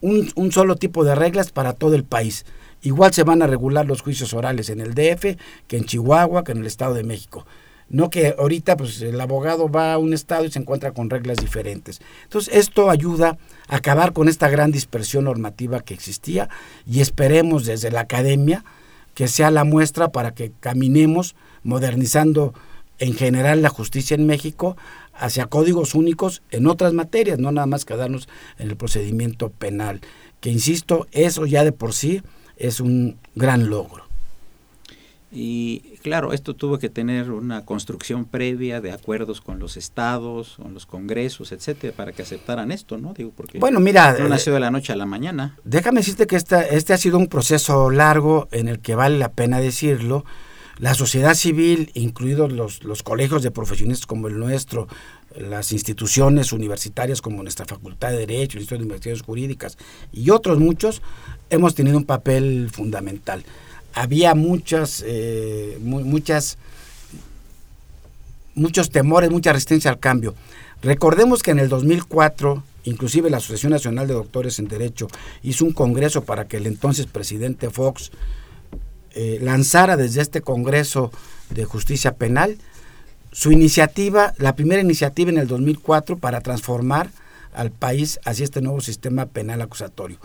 [0.00, 2.44] un, un solo tipo de reglas para todo el país.
[2.82, 6.52] Igual se van a regular los juicios orales en el DF que en Chihuahua, que
[6.52, 7.46] en el Estado de México.
[7.88, 11.36] No que ahorita pues, el abogado va a un estado y se encuentra con reglas
[11.36, 12.00] diferentes.
[12.24, 16.48] Entonces esto ayuda a acabar con esta gran dispersión normativa que existía
[16.86, 18.64] y esperemos desde la academia
[19.14, 22.54] que sea la muestra para que caminemos modernizando
[22.98, 24.76] en general la justicia en México
[25.14, 30.00] hacia códigos únicos en otras materias, no nada más quedarnos en el procedimiento penal,
[30.40, 32.22] que insisto, eso ya de por sí
[32.56, 34.01] es un gran logro.
[35.34, 40.74] Y claro, esto tuvo que tener una construcción previa de acuerdos con los estados, con
[40.74, 43.14] los congresos, etcétera, para que aceptaran esto, ¿no?
[43.14, 45.56] Digo, porque bueno, mira, no nació de la noche a la mañana.
[45.64, 49.32] Déjame decirte que esta, este ha sido un proceso largo en el que vale la
[49.32, 50.26] pena decirlo.
[50.78, 54.88] La sociedad civil, incluidos los, los colegios de profesionistas como el nuestro,
[55.38, 59.78] las instituciones universitarias como nuestra Facultad de Derecho, el Instituto de Investigaciones Jurídicas
[60.12, 61.00] y otros muchos,
[61.50, 63.44] hemos tenido un papel fundamental.
[63.94, 66.58] Había muchas, eh, muchas,
[68.54, 70.34] muchos temores, mucha resistencia al cambio.
[70.82, 75.08] Recordemos que en el 2004, inclusive la Asociación Nacional de Doctores en Derecho
[75.42, 78.10] hizo un congreso para que el entonces presidente Fox
[79.14, 81.12] eh, lanzara desde este Congreso
[81.50, 82.56] de Justicia Penal
[83.30, 87.10] su iniciativa, la primera iniciativa en el 2004 para transformar
[87.54, 90.18] al país hacia este nuevo sistema penal acusatorio.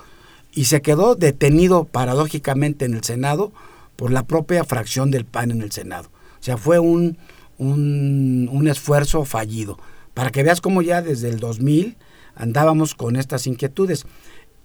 [0.58, 3.52] Y se quedó detenido paradójicamente en el Senado
[3.96, 6.10] por la propia fracción del PAN en el Senado.
[6.40, 7.20] O sea, fue un,
[7.60, 9.78] un, esfuerzo fallido.
[10.16, 11.96] Para que veas cómo ya desde el 2000
[12.34, 14.08] andábamos con estas inquietudes.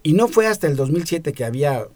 [0.02, 1.87] Y no fue hasta el 2007 que había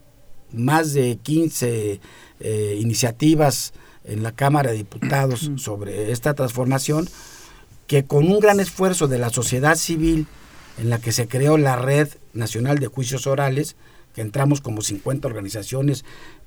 [0.53, 1.99] más de 15
[2.41, 3.73] eh, iniciativas
[4.05, 7.09] en la Cámara de Diputados sobre esta transformación,
[7.87, 10.27] que con un gran esfuerzo de la sociedad civil,
[10.79, 13.77] en la que se creó la Red Nacional de Juicios Orales,
[14.15, 16.05] que entramos como 50 organizaciones,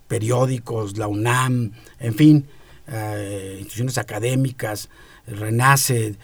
[0.08, 2.46] periódicos, la UNAM, en fin,
[2.88, 4.90] eh, instituciones académicas,
[5.28, 6.16] RENACE,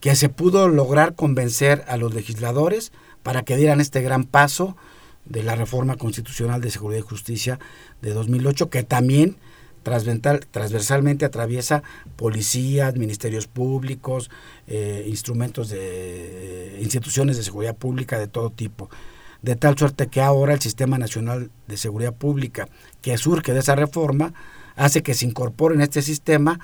[0.00, 4.76] que se pudo lograr convencer a los legisladores para que dieran este gran paso
[5.24, 7.58] de la reforma constitucional de seguridad y justicia
[8.00, 9.36] de 2008, que también
[9.90, 11.82] transversalmente atraviesa
[12.16, 14.30] policías, ministerios públicos,
[14.66, 18.90] eh, instrumentos de eh, instituciones de seguridad pública de todo tipo.
[19.42, 22.68] De tal suerte que ahora el Sistema Nacional de Seguridad Pública,
[23.02, 24.34] que surge de esa reforma,
[24.76, 26.58] hace que se incorporen en este sistema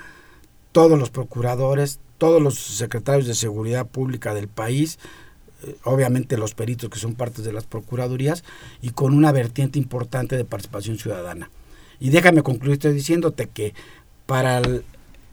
[0.73, 4.99] todos los procuradores, todos los secretarios de seguridad pública del país,
[5.63, 8.43] eh, obviamente los peritos que son partes de las procuradurías,
[8.83, 11.51] y con una vertiente importante de participación ciudadana.
[12.01, 13.75] Y déjame concluir estoy diciéndote que
[14.27, 14.63] para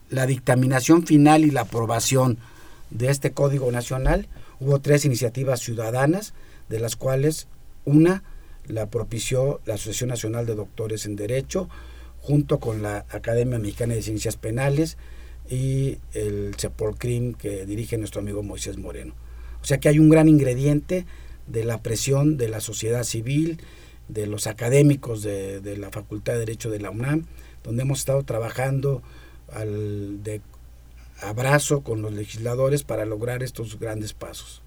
[0.09, 2.37] la dictaminación final y la aprobación
[2.89, 4.27] de este Código Nacional
[4.59, 6.33] hubo tres iniciativas ciudadanas,
[6.69, 7.47] de las cuales
[7.85, 8.23] una
[8.67, 11.67] la propició la Asociación Nacional de Doctores en Derecho,
[12.21, 14.97] junto con la Academia Mexicana de Ciencias Penales
[15.49, 19.13] y el CEPOLCRIM que dirige nuestro amigo Moisés Moreno.
[19.61, 21.05] O sea que hay un gran ingrediente
[21.47, 23.59] de la presión de la sociedad civil,
[24.11, 27.25] de los académicos de, la Facultad de Derecho de la UNAM,
[27.63, 29.01] donde hemos estado trabajando
[29.53, 30.41] al de
[31.21, 34.61] abrazo con los legisladores para lograr estos grandes pasos.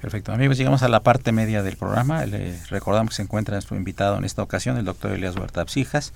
[0.00, 0.32] Perfecto.
[0.32, 2.26] Amigos, llegamos a la parte media del programa.
[2.26, 6.12] Le recordamos que se encuentra nuestro invitado en esta ocasión, el doctor Elías Huerta Psijas,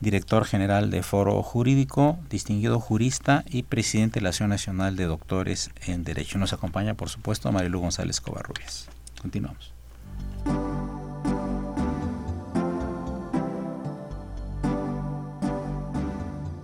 [0.00, 5.70] director general de Foro Jurídico, distinguido jurista y presidente de la Asociación Nacional de Doctores
[5.86, 6.38] en Derecho.
[6.38, 8.86] Nos acompaña, por supuesto, Marilu González Covarrubias.
[9.20, 9.79] Continuamos.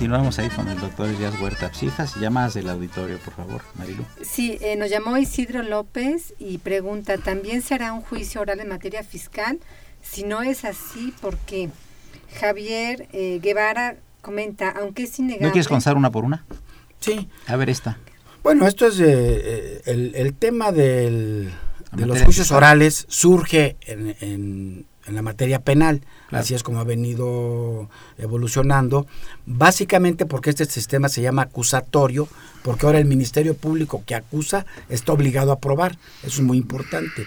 [0.00, 2.16] Continuamos ahí con el doctor Elías Huerta Psijas.
[2.16, 4.02] Llamadas del auditorio, por favor, Marilu.
[4.22, 8.68] Sí, eh, nos llamó Isidro López y pregunta, ¿también se hará un juicio oral en
[8.68, 9.58] materia fiscal?
[10.00, 11.68] Si no es así, ¿por qué?
[12.40, 15.48] Javier eh, Guevara comenta, aunque es innegable...
[15.48, 16.46] ¿No quieres contar una por una?
[17.00, 17.28] Sí.
[17.46, 17.98] A ver esta.
[18.42, 21.52] Bueno, esto es eh, el, el tema del,
[21.92, 22.56] de los juicios fiscal.
[22.56, 26.00] orales surge en, en- en la materia penal.
[26.28, 26.42] Claro.
[26.42, 29.06] Así es como ha venido evolucionando.
[29.44, 32.28] Básicamente porque este sistema se llama acusatorio,
[32.62, 35.98] porque ahora el Ministerio Público que acusa está obligado a probar.
[36.22, 37.26] Eso es muy importante.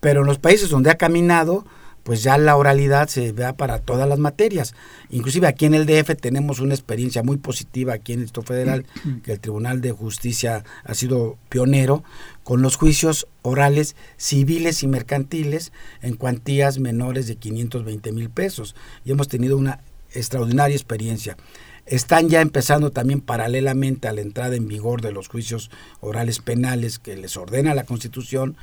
[0.00, 1.64] Pero en los países donde ha caminado,
[2.08, 4.74] pues ya la oralidad se vea para todas las materias.
[5.10, 8.86] Inclusive aquí en el DF tenemos una experiencia muy positiva aquí en el Distrito Federal,
[9.24, 12.02] que el Tribunal de Justicia ha sido pionero
[12.44, 18.74] con los juicios orales civiles y mercantiles en cuantías menores de 520 mil pesos.
[19.04, 19.80] Y hemos tenido una
[20.14, 21.36] extraordinaria experiencia.
[21.84, 26.98] Están ya empezando también paralelamente a la entrada en vigor de los juicios orales penales
[26.98, 28.56] que les ordena la Constitución,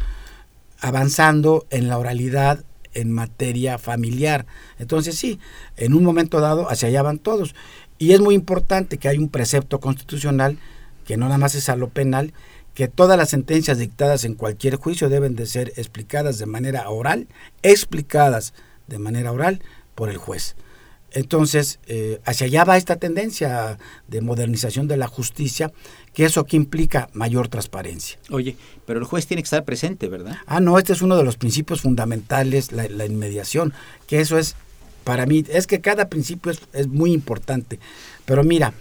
[0.80, 4.48] avanzando en la oralidad en materia familiar.
[4.80, 5.40] Entonces sí,
[5.78, 7.54] en un momento dado hacia allá van todos.
[8.00, 10.58] Y es muy importante que hay un precepto constitucional
[11.06, 12.34] que no nada más es a lo penal,
[12.74, 17.28] que todas las sentencias dictadas en cualquier juicio deben de ser explicadas de manera oral,
[17.62, 18.54] explicadas
[18.88, 19.62] de manera oral
[19.94, 20.56] por el juez.
[21.16, 25.72] Entonces, eh, hacia allá va esta tendencia de modernización de la justicia,
[26.14, 28.20] que eso que implica mayor transparencia.
[28.30, 30.36] Oye, pero el juez tiene que estar presente, ¿verdad?
[30.46, 33.74] Ah, no, este es uno de los principios fundamentales, la, la inmediación,
[34.08, 34.56] que eso es,
[35.06, 37.80] para mí, es que cada principio es, es muy importante.
[38.26, 38.74] Pero mira,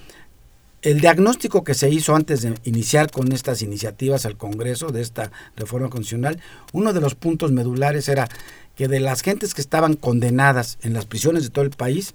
[0.85, 5.33] el diagnóstico que se hizo antes de iniciar con estas iniciativas al Congreso de esta
[5.57, 6.41] reforma constitucional,
[6.73, 8.29] uno de los puntos medulares era
[8.77, 12.15] que de las gentes que estaban condenadas en las prisiones de todo el país,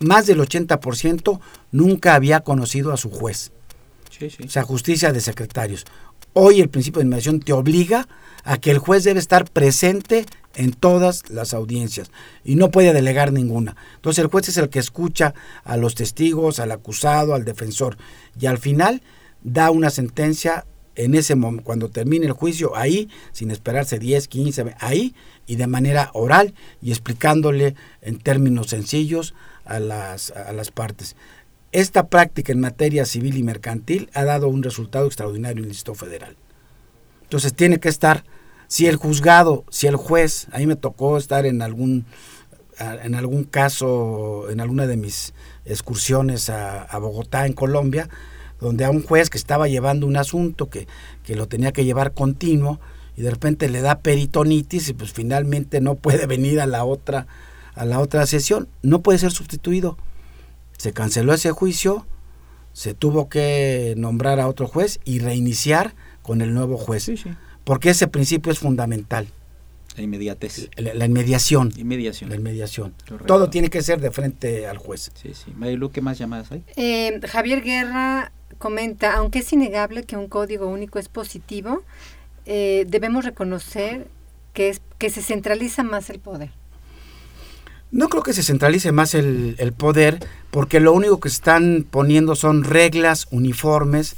[0.00, 1.38] más del 80%
[1.70, 3.52] nunca había conocido a su juez.
[4.10, 4.42] Sí, sí.
[4.44, 5.84] O sea, justicia de secretarios.
[6.32, 8.08] Hoy el principio de inmediación te obliga
[8.42, 10.26] a que el juez debe estar presente
[10.58, 12.10] en todas las audiencias
[12.44, 13.76] y no puede delegar ninguna.
[13.96, 15.32] Entonces el juez es el que escucha
[15.64, 17.96] a los testigos, al acusado, al defensor
[18.38, 19.00] y al final
[19.42, 20.66] da una sentencia
[20.96, 25.14] en ese momento, cuando termine el juicio, ahí, sin esperarse 10, 15, ve- ahí
[25.46, 29.32] y de manera oral y explicándole en términos sencillos
[29.64, 31.14] a las, a las partes.
[31.70, 35.94] Esta práctica en materia civil y mercantil ha dado un resultado extraordinario en el Distrito
[35.94, 36.34] Federal.
[37.22, 38.24] Entonces tiene que estar,
[38.68, 42.04] si el juzgado, si el juez, a mí me tocó estar en algún,
[42.78, 45.32] en algún caso, en alguna de mis
[45.64, 48.08] excursiones a, a Bogotá, en Colombia,
[48.60, 50.86] donde a un juez que estaba llevando un asunto que,
[51.24, 52.78] que lo tenía que llevar continuo
[53.16, 57.26] y de repente le da peritonitis y pues finalmente no puede venir a la otra,
[57.74, 59.96] a la otra sesión, no puede ser sustituido.
[60.76, 62.06] Se canceló ese juicio,
[62.74, 67.04] se tuvo que nombrar a otro juez y reiniciar con el nuevo juez.
[67.04, 67.30] Sí, sí.
[67.68, 69.28] Porque ese principio es fundamental,
[69.94, 70.70] La inmediatez.
[70.76, 71.70] la, la inmediación.
[71.76, 72.30] Inmediación.
[72.30, 72.94] La inmediación.
[73.06, 73.26] Correcto.
[73.26, 75.10] Todo tiene que ser de frente al juez.
[75.14, 75.52] Sí, sí.
[75.54, 76.62] Marilu, ¿qué más llamadas hay?
[76.76, 81.82] Eh, Javier Guerra comenta, aunque es innegable que un código único es positivo,
[82.46, 84.08] eh, debemos reconocer
[84.54, 86.50] que es que se centraliza más el poder.
[87.90, 92.34] No creo que se centralice más el, el poder, porque lo único que están poniendo
[92.34, 94.16] son reglas uniformes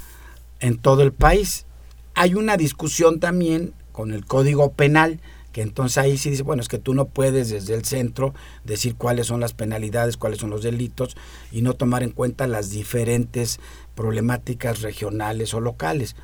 [0.61, 1.67] en todo el país.
[2.15, 5.21] Hay una discusión también con el Código Penal,
[5.53, 8.35] que entonces ahí sí dice, bueno, es que tú no puedes desde el centro
[8.65, 11.17] decir cuáles son las penalidades, cuáles son los delitos
[11.51, 13.59] y no tomar en cuenta las diferentes
[13.95, 16.15] problemáticas regionales o locales.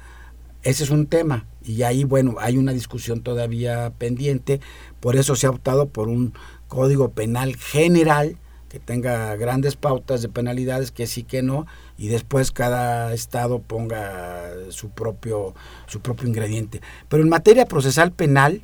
[0.63, 4.61] Ese es un tema y ahí, bueno, hay una discusión todavía pendiente,
[5.01, 6.35] por eso se ha optado por un
[6.69, 11.67] código penal general que tenga grandes pautas de penalidades, que sí que no,
[11.99, 15.55] y después cada estado ponga su propio,
[15.87, 16.81] su propio ingrediente.
[17.09, 18.63] Pero en materia procesal penal,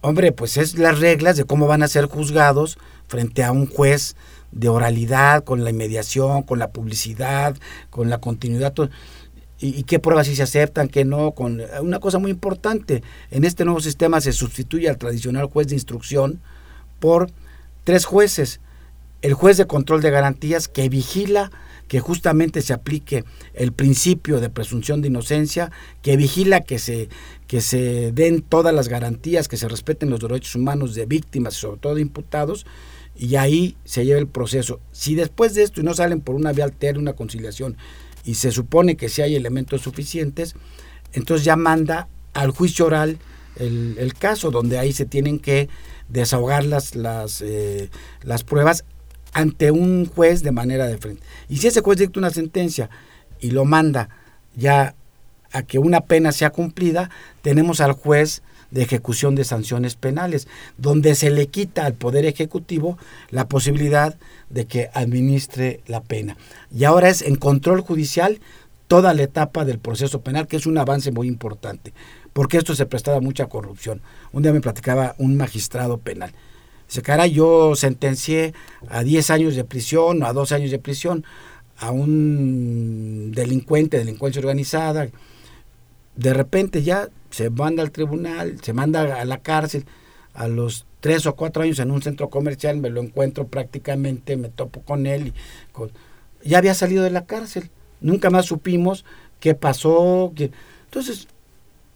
[0.00, 4.16] hombre, pues es las reglas de cómo van a ser juzgados frente a un juez
[4.52, 7.56] de oralidad, con la inmediación, con la publicidad,
[7.90, 8.74] con la continuidad.
[9.60, 11.32] Y, qué pruebas sí se aceptan, qué no.
[11.32, 15.74] Con una cosa muy importante, en este nuevo sistema se sustituye al tradicional juez de
[15.74, 16.40] instrucción,
[16.98, 17.30] por
[17.84, 18.60] tres jueces.
[19.22, 21.50] El juez de control de garantías que vigila
[21.90, 25.72] que justamente se aplique el principio de presunción de inocencia,
[26.02, 27.08] que vigila que se,
[27.48, 31.58] que se den todas las garantías, que se respeten los derechos humanos de víctimas y
[31.62, 32.64] sobre todo de imputados,
[33.16, 34.78] y ahí se lleva el proceso.
[34.92, 37.76] Si después de esto y no salen por una vía alterna, una conciliación,
[38.24, 40.54] y se supone que si hay elementos suficientes,
[41.12, 43.18] entonces ya manda al juicio oral
[43.56, 45.68] el, caso, donde ahí se tienen que
[46.08, 47.90] desahogar las, las, eh,
[48.22, 48.84] las pruebas
[49.32, 51.22] ante un juez de manera de frente.
[51.48, 52.90] Y si ese juez dicta una sentencia
[53.40, 54.08] y lo manda
[54.56, 54.94] ya
[55.52, 57.10] a que una pena sea cumplida,
[57.42, 60.46] tenemos al juez de ejecución de sanciones penales,
[60.78, 62.98] donde se le quita al Poder Ejecutivo
[63.30, 64.16] la posibilidad
[64.48, 66.36] de que administre la pena.
[66.72, 68.40] Y ahora es en control judicial
[68.86, 71.92] toda la etapa del proceso penal, que es un avance muy importante
[72.32, 74.00] porque esto se prestaba mucha corrupción.
[74.32, 76.32] Un día me platicaba un magistrado penal.
[76.90, 78.52] Dice, cara, yo sentencié
[78.88, 81.24] a 10 años de prisión o a 2 años de prisión
[81.78, 85.06] a un delincuente, delincuencia organizada.
[86.16, 89.84] De repente ya se manda al tribunal, se manda a la cárcel.
[90.34, 94.48] A los tres o cuatro años en un centro comercial me lo encuentro prácticamente, me
[94.48, 95.32] topo con él.
[96.42, 97.70] Y ya había salido de la cárcel.
[98.00, 99.04] Nunca más supimos
[99.38, 100.32] qué pasó.
[100.34, 100.50] Qué,
[100.86, 101.28] entonces,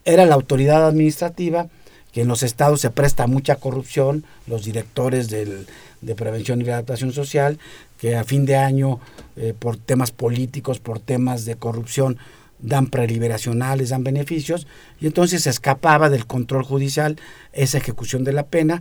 [0.04, 1.66] era la autoridad administrativa,
[2.14, 5.66] que en los estados se presta mucha corrupción, los directores del,
[6.00, 7.58] de prevención y adaptación social,
[7.98, 9.00] que a fin de año,
[9.34, 12.18] eh, por temas políticos, por temas de corrupción,
[12.60, 14.68] dan preliberacionales, dan beneficios,
[15.00, 17.16] y entonces se escapaba del control judicial
[17.52, 18.80] esa ejecución de la pena,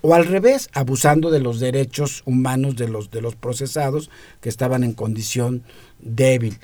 [0.00, 4.08] o al revés, abusando de los derechos humanos de los, de los procesados
[4.40, 5.62] que estaban en condición
[6.00, 6.58] débil.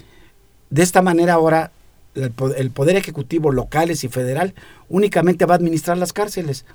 [0.70, 1.72] De esta manera ahora
[2.14, 4.54] el poder ejecutivo locales y federal
[4.90, 6.66] únicamente va a administrar las cárceles,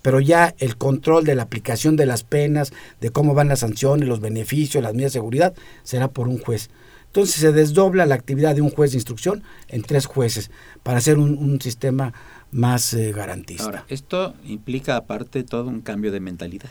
[0.00, 4.08] pero ya el control de la aplicación de las penas, de cómo van las sanciones,
[4.08, 6.70] los beneficios, las medidas de seguridad, será por un juez.
[7.06, 10.50] Entonces se desdobla la actividad de un juez de instrucción en tres jueces
[10.82, 12.12] para hacer un, sistema
[12.50, 13.64] más eh, garantista.
[13.64, 16.70] Ahora, esto implica aparte todo un cambio de mentalidad.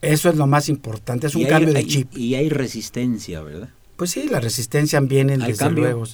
[0.00, 2.16] Eso es lo más importante, es un cambio de chip.
[2.16, 3.70] Y hay resistencia, ¿verdad?
[3.96, 6.04] Pues sí, la resistencia viene desde luego.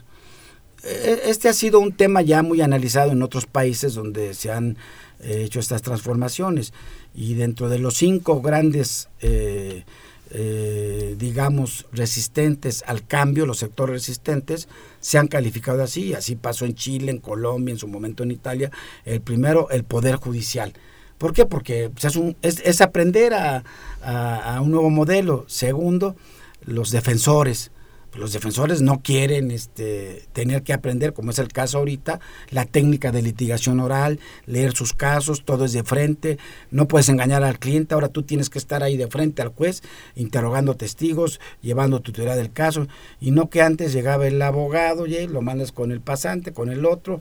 [0.84, 4.76] E-, este ha sido un tema ya muy analizado en otros países donde se han
[5.20, 6.72] eh, hecho estas transformaciones
[7.14, 9.84] y dentro de los cinco grandes, eh,
[10.30, 14.68] eh, digamos, resistentes al cambio, los sectores resistentes,
[15.00, 18.70] se han calificado así, así pasó en Chile, en Colombia, en su momento en Italia,
[19.04, 20.72] el primero, el Poder Judicial.
[21.18, 21.46] ¿Por qué?
[21.46, 23.62] Porque pues, es, es, aprender a,
[24.02, 25.44] a un nuevo modelo.
[25.46, 26.16] Segundo,
[26.66, 27.70] los defensores
[28.16, 33.12] los defensores no quieren este, tener que aprender, como es el caso ahorita, la técnica
[33.12, 36.38] de litigación oral, leer sus casos, todo es de frente,
[36.70, 39.82] no puedes engañar al cliente, ahora tú tienes que estar ahí de frente al juez,
[40.14, 42.86] interrogando testigos, llevando tu teoría del caso,
[43.20, 46.86] y no que antes llegaba el abogado, y lo mandas con el pasante, con el
[46.86, 47.20] otro,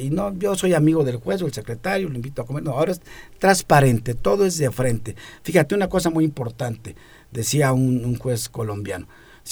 [0.00, 2.72] y no, yo soy amigo del juez o el secretario, lo invito a comer, no,
[2.72, 3.00] ahora es
[3.38, 5.16] transparente, todo es de frente.
[5.42, 6.94] Fíjate, una cosa muy importante,
[7.30, 9.06] decía un juez colombiano,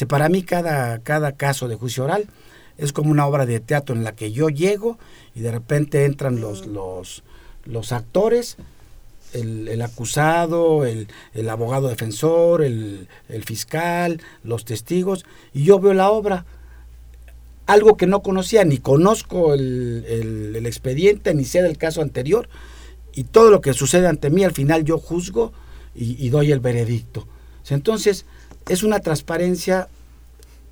[0.09, 2.29] para mí cada, cada caso de juicio oral
[2.79, 4.99] es como una obra de teatro en la que yo llego
[5.35, 6.73] y de repente entran los, mm.
[6.73, 7.23] los,
[7.65, 8.57] los actores,
[9.33, 11.09] el, acusado, el,
[11.49, 13.09] abogado defensor, el,
[13.45, 16.47] fiscal, los testigos, y yo veo la obra.
[17.67, 22.49] Algo que no conocía, ni conozco el, expediente, ni sé del caso anterior,
[23.13, 25.53] y todo lo que sucede ante mí, al final yo juzgo
[25.95, 27.27] y, y doy el veredicto.
[27.69, 28.25] Entonces,
[28.69, 29.89] es una transparencia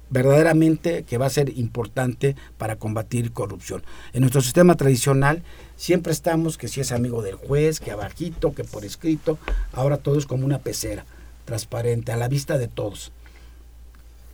[0.09, 3.83] verdaderamente que va a ser importante para combatir corrupción.
[4.13, 5.43] En nuestro sistema tradicional
[5.77, 9.39] siempre estamos que si es amigo del juez, que abajito, que por escrito,
[9.73, 11.05] ahora todo es como una pecera,
[11.45, 13.13] transparente, a la vista de todos.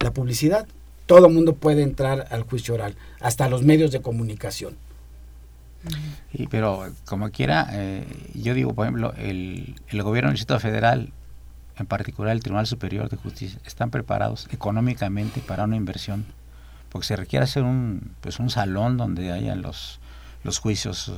[0.00, 0.66] La publicidad,
[1.06, 4.76] todo el mundo puede entrar al juicio oral, hasta los medios de comunicación.
[6.50, 11.12] Pero como quiera, eh, yo digo, por ejemplo, el, el gobierno del Distrito Federal
[11.78, 16.24] en particular el Tribunal Superior de Justicia, están preparados económicamente para una inversión,
[16.90, 20.00] porque se requiere hacer un, pues un salón donde hayan los,
[20.44, 21.12] los juicios eh,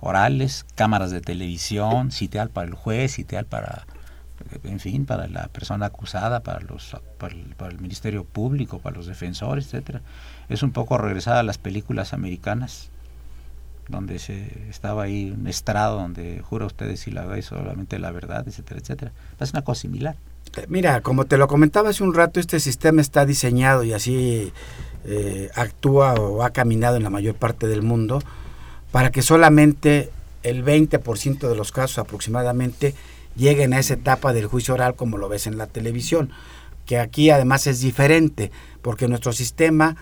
[0.00, 3.86] orales, cámaras de televisión, sitial para el juez, sitial para,
[4.64, 9.66] en fin, para la persona acusada, para, los, para el Ministerio Público, para los defensores,
[9.66, 10.02] etcétera.
[10.48, 12.90] Es un poco regresar a las películas americanas
[13.88, 18.46] donde se estaba ahí un estrado donde jura usted si la ve solamente la verdad,
[18.46, 19.12] etcétera, etcétera.
[19.40, 20.16] Es una cosa similar.
[20.56, 24.52] Eh, mira, como te lo comentaba hace un rato, este sistema está diseñado y así
[25.04, 28.20] eh, actúa o ha caminado en la mayor parte del mundo
[28.90, 30.10] para que solamente
[30.42, 32.94] el 20% de los casos aproximadamente
[33.36, 36.30] lleguen a esa etapa del juicio oral como lo ves en la televisión,
[36.86, 38.50] que aquí además es diferente,
[38.82, 39.96] porque nuestro sistema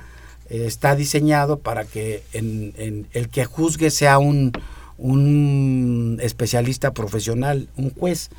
[0.50, 4.52] eh, está diseñado para que en, el que juzgue sea un,
[4.98, 8.30] un especialista profesional, un juez.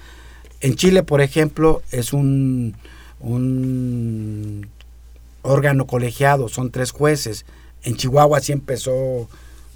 [0.62, 2.76] En Chile, por ejemplo, es un,
[3.20, 4.68] un
[5.41, 7.45] órgano colegiado, son tres jueces.
[7.84, 9.28] En Chihuahua sí empezó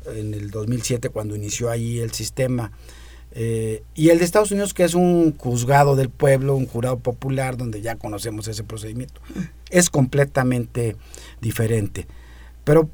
[0.06, 2.72] en el 2007 cuando inició ahí el sistema.
[3.32, 7.58] Eh, y el de Estados Unidos, que es un juzgado del pueblo, un jurado popular,
[7.58, 9.22] donde ya conocemos ese procedimiento,
[9.70, 10.96] es completamente
[11.42, 12.08] diferente.
[12.70, 12.88] Pero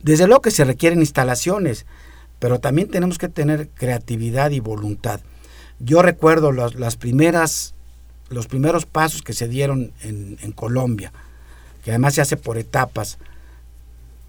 [0.00, 1.84] desde luego que se requieren instalaciones,
[2.38, 5.20] pero también tenemos que tener creatividad y voluntad.
[5.78, 7.74] Yo recuerdo las primeras,
[8.30, 11.12] los primeros pasos que se dieron en, Colombia,
[11.84, 13.18] que además se hace por etapas.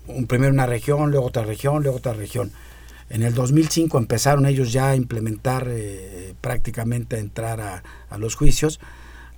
[0.08, 2.52] Un, primero una región, luego otra región, luego otra región.
[3.10, 8.36] En el 2005 empezaron ellos ya a implementar, eh, prácticamente a entrar a, a, los
[8.36, 8.82] juicios.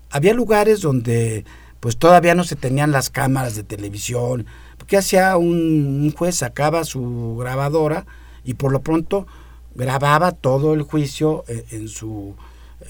[0.09, 1.45] Había lugares donde
[1.79, 4.47] pues todavía no se tenían las cámaras de televisión,
[4.87, 6.37] ¿Qué hacía un, juez?
[6.37, 8.05] Sacaba su grabadora
[8.43, 9.27] y por lo pronto
[9.75, 12.35] grababa todo el juicio eh, en su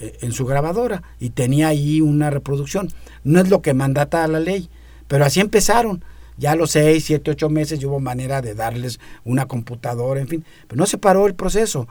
[0.00, 2.88] eh, en su grabadora y tenía ahí una reproducción.
[3.24, 4.68] No es lo que mandata la ley,
[5.08, 6.04] pero así empezaron.
[6.36, 10.44] Ya a los seis, siete, ocho meses hubo manera de darles una computadora, en fin,
[10.68, 11.88] pero no se paró el proceso.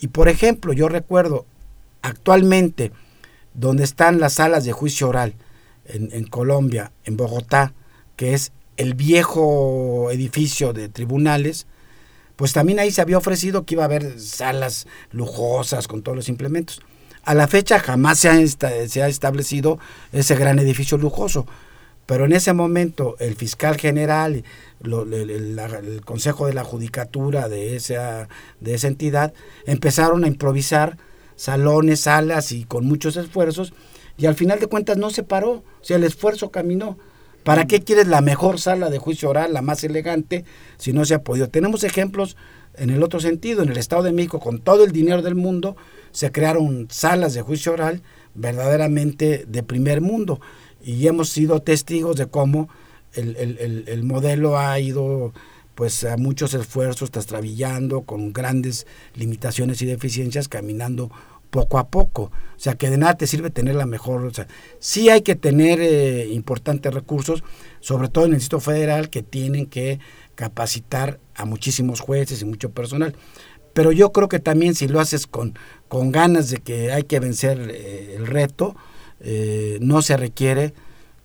[0.00, 1.44] Y por ejemplo, yo recuerdo
[2.02, 2.92] actualmente
[3.54, 5.34] donde están las salas de juicio oral
[5.86, 7.72] en, en Colombia, en Bogotá,
[8.14, 11.66] que es el viejo edificio de tribunales,
[12.36, 16.28] pues también ahí se había ofrecido que iba a haber salas lujosas con todos los
[16.28, 16.80] implementos.
[17.22, 19.78] A la fecha jamás se ha, se ha establecido
[20.12, 21.46] ese gran edificio lujoso,
[22.06, 24.42] pero en ese momento el fiscal general,
[24.82, 29.32] el, Consejo de la Judicatura de esa, de esa entidad
[29.66, 30.96] empezaron a improvisar
[31.36, 33.72] salones, salas y con muchos esfuerzos,
[34.18, 36.98] y al final de cuentas no se paró, o sea, el esfuerzo caminó.
[37.44, 40.44] ¿Para qué quieres la mejor sala de juicio oral, la más elegante,
[40.76, 41.48] si no se ha podido?
[41.48, 42.36] Tenemos ejemplos
[42.74, 43.62] en el otro sentido.
[43.62, 45.76] En el Estado de México, con todo el dinero del mundo,
[46.12, 48.02] se crearon salas de juicio oral
[48.34, 50.40] verdaderamente de primer mundo.
[50.82, 52.68] Y hemos sido testigos de cómo
[53.14, 55.32] el, modelo ha ido
[55.74, 61.10] pues a muchos esfuerzos, trastrabillando, con grandes limitaciones y deficiencias, caminando
[61.50, 62.30] poco a poco.
[62.60, 64.24] O sea, que de nada te sirve tener la mejor.
[64.24, 64.46] O sea,
[64.78, 67.42] sí hay que tener eh, importantes recursos,
[67.80, 69.98] sobre todo en el Instituto Federal, que tienen que
[70.34, 73.14] capacitar a muchísimos jueces y mucho personal.
[73.72, 75.54] Pero yo creo que también si lo haces con,
[75.88, 78.74] con ganas de que hay que vencer eh, el reto,
[79.20, 80.72] eh, no se requiere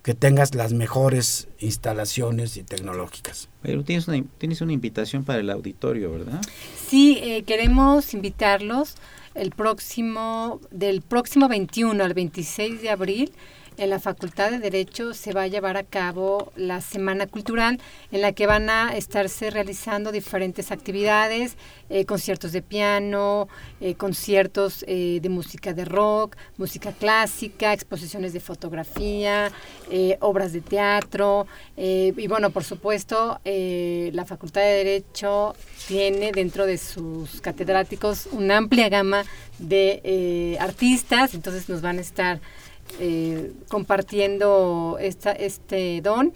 [0.03, 3.49] que tengas las mejores instalaciones y tecnológicas.
[3.63, 6.41] Pero tienes una, tienes una invitación para el auditorio, ¿verdad?
[6.87, 8.95] Sí, queremos invitarlos
[9.35, 13.31] el próximo, del próximo 21 al 26 de abril,
[13.77, 17.79] en la Facultad de Derecho se va a llevar a cabo la Semana Cultural,
[18.11, 21.57] en la que van a estarse realizando diferentes actividades,
[21.89, 23.47] eh, conciertos de piano,
[23.81, 29.51] eh, conciertos eh, de música de rock, música clásica, exposiciones de fotografía,
[30.19, 31.47] obras de teatro.
[31.77, 35.55] y bueno, por supuesto, la Facultad de Derecho
[35.87, 39.23] tiene dentro de sus catedráticos una amplia gama
[39.59, 42.39] de artistas, entonces nos van a estar
[42.99, 46.33] eh, compartiendo esta, este don.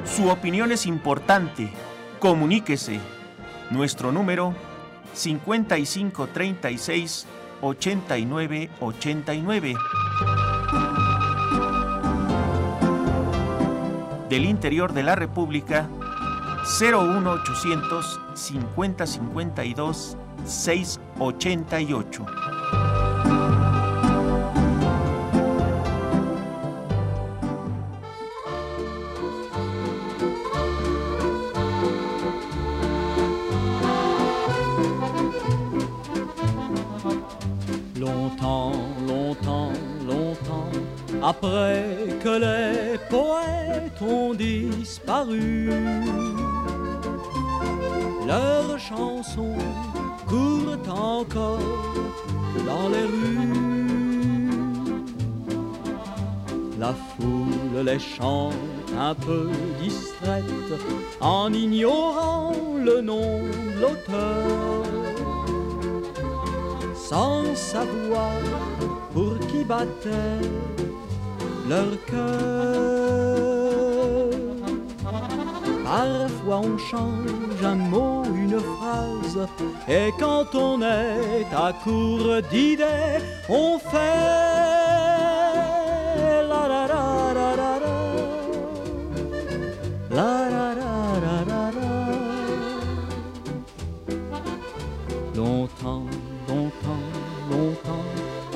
[0.07, 1.73] Su opinión es importante.
[2.21, 3.01] Comuníquese.
[3.71, 4.55] Nuestro número
[5.15, 7.27] 5536
[7.63, 9.75] 8989.
[14.33, 15.91] Del interior de la República
[16.81, 20.17] 01800 5052
[20.47, 22.25] 688.
[38.01, 38.73] Longtemps,
[39.07, 39.73] longtemps,
[40.07, 40.71] longtemps,
[41.23, 42.82] après que les
[48.27, 49.57] leurs chansons
[50.27, 51.59] courent encore
[52.67, 54.51] dans les rues.
[56.79, 58.55] La foule les chante
[58.99, 59.49] un peu
[59.81, 60.45] distraite
[61.21, 62.53] en ignorant
[62.85, 64.83] le nom de l'auteur
[66.95, 68.33] sans savoir
[69.13, 70.41] pour qui battait
[71.69, 73.32] leur cœur.
[75.93, 79.47] Parfois on change un mot, une phrase,
[79.87, 83.99] et quand on est à court d'idées, on fait
[86.51, 87.05] la la la
[87.37, 87.73] la la la
[90.17, 91.93] la la la la la la
[95.37, 96.07] longtemps,
[96.49, 97.07] longtemps,
[97.51, 98.09] longtemps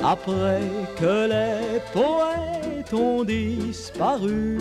[0.03, 0.63] après
[0.99, 4.57] que les poètes ont disparu.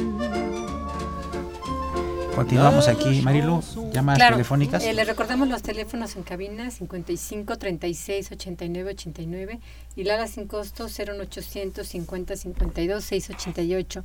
[2.36, 3.62] Continuamos aquí, Marilu.
[3.92, 4.84] Llamadas Claro, telefónicas.
[4.84, 9.58] eh, les recordamos los teléfonos en cabina 55 36 89 89
[9.96, 14.04] y Lala sin costo 01800 50 52 688.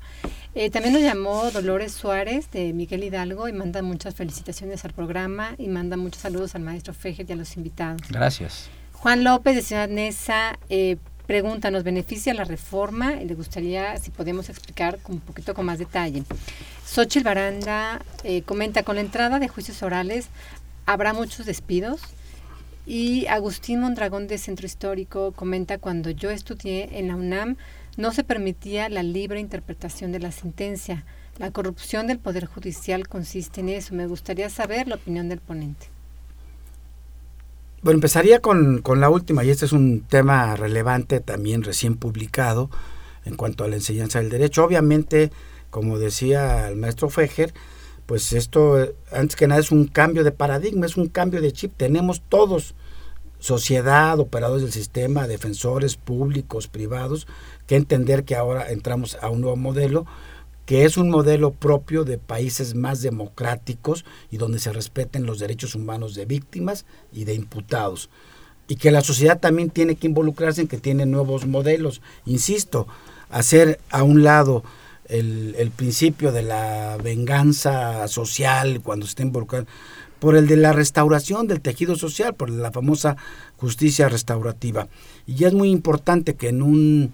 [0.55, 5.55] Eh, también nos llamó Dolores Suárez de Miguel Hidalgo y manda muchas felicitaciones al programa
[5.57, 8.01] y manda muchos saludos al maestro Fejer y a los invitados.
[8.09, 8.69] Gracias.
[8.93, 10.97] Juan López de Ciudad Neza eh,
[11.31, 13.13] pregunta, ¿nos beneficia la reforma?
[13.21, 16.23] Y le gustaría si podemos explicar con un poquito con más detalle.
[16.85, 20.27] Xochitl Baranda eh, comenta, con la entrada de juicios orales,
[20.85, 22.01] ¿habrá muchos despidos?
[22.85, 27.55] Y Agustín Mondragón de Centro Histórico comenta, cuando yo estudié en la UNAM,
[27.95, 31.05] no se permitía la libre interpretación de la sentencia.
[31.37, 33.95] La corrupción del Poder Judicial consiste en eso.
[33.95, 35.87] Me gustaría saber la opinión del ponente.
[37.83, 42.69] Bueno, empezaría con, con la última, y este es un tema relevante también recién publicado
[43.25, 44.63] en cuanto a la enseñanza del derecho.
[44.63, 45.31] Obviamente,
[45.71, 47.55] como decía el maestro Fejer,
[48.05, 51.53] pues esto, eh, antes que nada, es un cambio de paradigma, es un cambio de
[51.53, 51.73] chip.
[51.75, 52.75] Tenemos todos,
[53.39, 57.25] sociedad, operadores del sistema, defensores públicos, privados,
[57.65, 60.05] que entender que ahora entramos a un nuevo modelo
[60.71, 65.75] que es un modelo propio de países más democráticos y donde se respeten los derechos
[65.75, 68.09] humanos de víctimas y de imputados.
[68.69, 72.01] Y que la sociedad también tiene que involucrarse en que tiene nuevos modelos.
[72.25, 72.87] Insisto,
[73.29, 74.63] hacer a un lado
[75.09, 79.65] el, el principio de la venganza social cuando se está involucrado,
[80.19, 83.17] por el de la restauración del tejido social, por la famosa
[83.57, 84.87] justicia restaurativa.
[85.27, 87.11] Y ya es muy importante que en un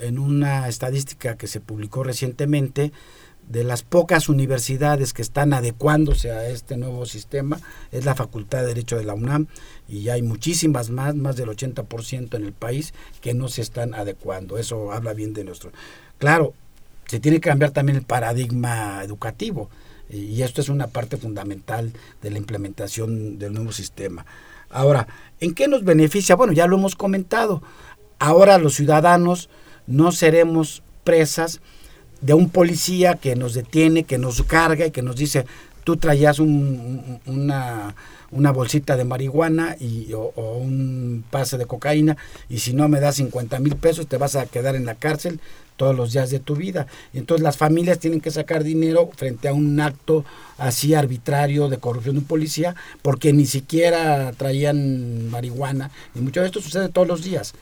[0.00, 2.92] en una estadística que se publicó recientemente,
[3.50, 7.58] de las pocas universidades que están adecuándose a este nuevo sistema
[7.90, 9.48] es la Facultad de Derecho de la UNAM
[9.88, 14.56] y hay muchísimas más, más del 80% en el país que no se están adecuando.
[14.56, 15.72] Eso habla bien de nuestro.
[16.18, 16.54] Claro,
[17.06, 19.68] se tiene que cambiar también el paradigma educativo
[20.08, 21.92] y esto es una parte fundamental
[22.22, 24.26] de la implementación del nuevo sistema.
[24.70, 25.08] Ahora,
[25.40, 26.36] ¿en qué nos beneficia?
[26.36, 27.62] Bueno, ya lo hemos comentado.
[28.20, 29.48] Ahora los ciudadanos
[29.90, 31.60] no seremos presas
[32.20, 35.46] de un policía que nos detiene, que nos carga y que nos dice,
[35.84, 37.94] tú traías un, una,
[38.30, 42.16] una bolsita de marihuana y, o, o un pase de cocaína
[42.48, 45.40] y si no me das 50 mil pesos te vas a quedar en la cárcel
[45.76, 46.86] todos los días de tu vida.
[47.14, 50.26] Y entonces las familias tienen que sacar dinero frente a un acto
[50.58, 55.90] así arbitrario de corrupción de un policía porque ni siquiera traían marihuana.
[56.14, 57.54] Y mucho de esto sucede todos los días.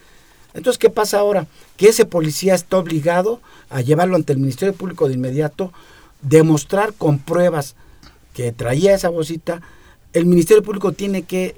[0.54, 1.46] Entonces, ¿qué pasa ahora?
[1.76, 3.40] Que ese policía está obligado
[3.70, 5.72] a llevarlo ante el Ministerio Público de inmediato,
[6.22, 7.76] demostrar con pruebas
[8.34, 9.60] que traía esa bolsita.
[10.12, 11.54] El Ministerio Público tiene que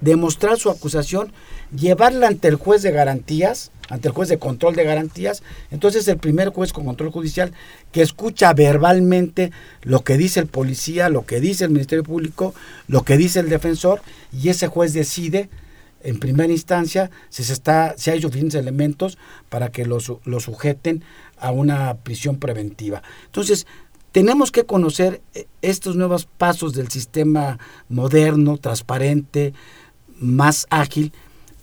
[0.00, 1.32] demostrar su acusación,
[1.74, 5.42] llevarla ante el juez de garantías, ante el juez de control de garantías.
[5.70, 7.52] Entonces el primer juez con control judicial
[7.92, 9.50] que escucha verbalmente
[9.82, 12.54] lo que dice el policía, lo que dice el Ministerio Público,
[12.86, 14.02] lo que dice el defensor,
[14.32, 15.48] y ese juez decide
[16.04, 21.02] en primera instancia si, se está, si hay suficientes elementos para que lo, lo sujeten
[21.38, 23.02] a una prisión preventiva.
[23.26, 23.66] Entonces,
[24.12, 29.54] tenemos que conocer eh, estos nuevos pasos del sistema moderno, transparente,
[30.20, 31.12] más ágil,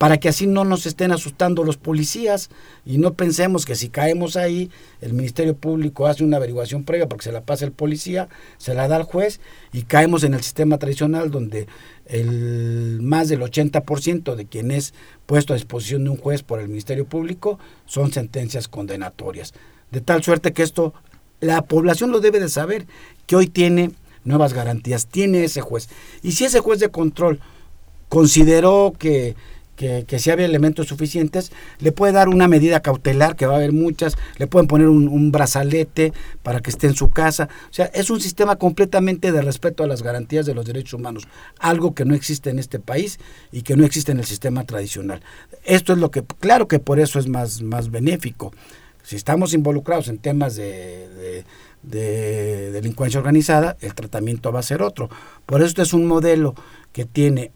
[0.01, 2.49] para que así no nos estén asustando los policías
[2.87, 7.25] y no pensemos que si caemos ahí, el Ministerio Público hace una averiguación previa porque
[7.25, 8.27] se la pasa el policía,
[8.57, 9.41] se la da al juez
[9.71, 11.67] y caemos en el sistema tradicional donde
[12.07, 14.95] el más del 80% de quien es
[15.27, 19.53] puesto a disposición de un juez por el Ministerio Público son sentencias condenatorias.
[19.91, 20.95] De tal suerte que esto
[21.41, 22.87] la población lo debe de saber
[23.27, 23.91] que hoy tiene
[24.23, 25.89] nuevas garantías, tiene ese juez.
[26.23, 27.39] Y si ese juez de control
[28.09, 29.35] consideró que
[30.05, 33.71] que, si había elementos suficientes, le puede dar una medida cautelar, que va a haber
[33.71, 36.13] muchas, le pueden poner un, brazalete
[36.43, 37.49] para que esté en su casa.
[37.69, 41.27] O sea, es un sistema completamente de respeto a las garantías de los derechos humanos,
[41.59, 43.19] algo que no existe en este país
[43.51, 45.21] y que no existe en el sistema tradicional.
[45.63, 48.53] Esto es lo que, claro que por eso es más, más benéfico.
[49.03, 51.43] Si estamos involucrados en temas de,
[51.81, 55.09] de delincuencia organizada, el tratamiento va a ser otro.
[55.45, 56.53] Por eso este es un modelo
[56.91, 57.51] que tiene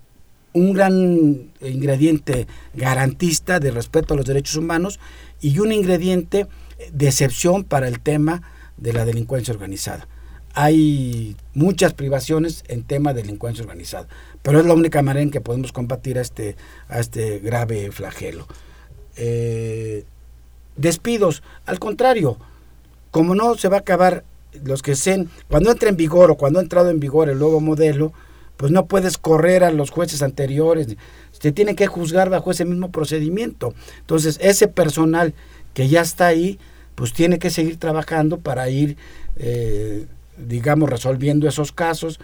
[0.56, 5.00] un gran ingrediente garantista de respeto a los derechos humanos
[5.42, 6.48] y un ingrediente
[6.92, 8.42] de excepción para el tema
[8.78, 10.08] de la delincuencia organizada.
[10.54, 14.08] Hay muchas privaciones en tema de delincuencia organizada,
[14.42, 16.56] pero es la única manera en que podemos combatir a este,
[16.90, 18.48] este grave flagelo.
[19.18, 20.06] Eh,
[20.78, 22.38] despidos, al contrario,
[23.12, 24.24] como no se va a acabar
[24.64, 27.60] los que sean, cuando entre en vigor o cuando ha entrado en vigor el nuevo
[27.60, 28.14] modelo,
[28.58, 30.96] pues no puedes correr a los jueces anteriores,
[31.32, 33.74] se tiene que juzgar bajo ese mismo procedimiento.
[34.00, 35.34] Entonces, ese personal
[35.74, 36.60] que ya está ahí,
[36.96, 38.98] pues tiene que seguir trabajando para ir,
[39.36, 40.06] eh,
[40.38, 42.20] digamos, resolviendo esos casos,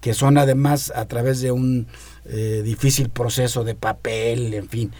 [0.00, 1.86] que son además a través de un
[2.24, 4.92] eh, difícil proceso de papel, en fin.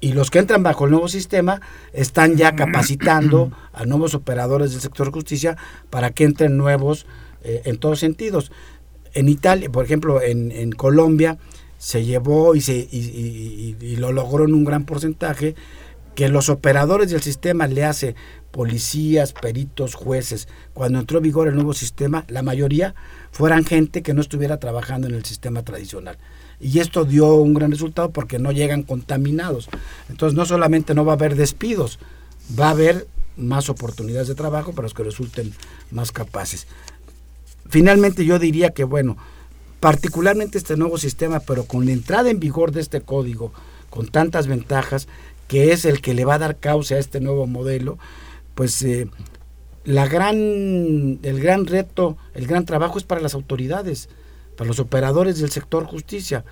[0.00, 1.60] Y los que entran bajo el nuevo sistema
[1.92, 5.58] están ya capacitando a nuevos operadores del sector justicia
[5.90, 7.06] para que entren nuevos
[7.42, 8.50] eh, en todos sentidos
[9.16, 11.38] en Italia, por ejemplo, en, Colombia,
[11.78, 15.54] se llevó y, se, y, lo logró en un gran porcentaje
[16.14, 18.14] que los operadores del sistema le hace
[18.50, 22.94] policías, peritos, jueces, cuando entró en vigor el nuevo sistema, la mayoría
[23.32, 26.18] fueran gente que no estuviera trabajando en el sistema tradicional.
[26.60, 29.70] Y esto dio un gran resultado porque no llegan contaminados.
[30.10, 31.98] Entonces no solamente no va a haber despidos,
[32.58, 33.06] va a haber
[33.38, 35.52] más oportunidades de trabajo para los que resulten
[35.90, 36.66] más capaces
[37.68, 39.16] finalmente yo diría que, bueno,
[39.80, 43.52] particularmente este nuevo sistema, pero con la entrada en vigor de este código,
[43.90, 45.08] con tantas ventajas,
[45.48, 47.98] que es el que le va a dar causa a este nuevo modelo,
[48.54, 49.08] pues eh,
[49.84, 50.36] la gran,
[51.22, 54.08] el gran reto, el gran trabajo es para las autoridades,
[54.56, 56.44] para los operadores del sector justicia.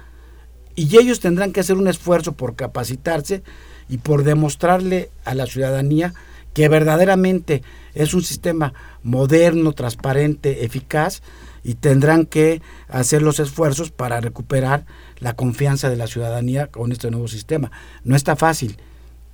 [0.77, 3.43] Y ellos tendrán que hacer un esfuerzo por capacitarse
[3.89, 6.15] y por demostrarle a la ciudadanía
[6.55, 7.63] que verdaderamente
[7.95, 11.23] es un sistema moderno, transparente, eficaz
[11.63, 14.87] y tendrán que hacer los esfuerzos para recuperar
[15.19, 17.73] la confianza de la ciudadanía con este nuevo sistema.
[18.05, 18.77] No está fácil.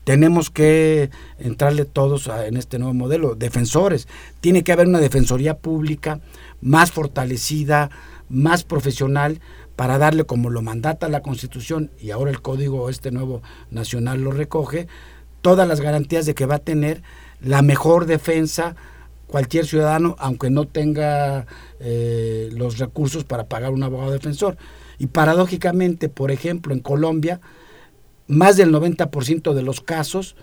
[0.05, 3.35] Tenemos que entrarle todos en este nuevo modelo.
[3.35, 4.09] Defensores.
[4.41, 6.21] Tiene que haber una defensoría pública
[6.61, 7.91] más fortalecida,
[8.29, 9.41] más profesional,
[9.77, 14.31] para darle como lo mandata la Constitución y ahora el Código este nuevo nacional lo
[14.31, 14.89] recoge,
[15.41, 17.03] todas las garantías de que va a tener
[17.41, 18.77] la mejor defensa
[19.27, 21.47] cualquier ciudadano, aunque no tenga
[21.79, 24.57] eh, los recursos para pagar un abogado defensor.
[24.99, 27.41] Y paradójicamente, por ejemplo, en Colombia,
[28.27, 30.37] más del 90% de los casos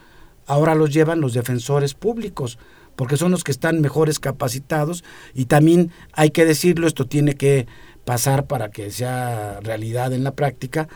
[0.47, 2.57] ahora los llevan los defensores públicos,
[2.95, 7.67] porque son los que están mejores capacitados y también hay que decirlo, esto tiene que
[8.05, 10.87] pasar para que sea realidad en la práctica,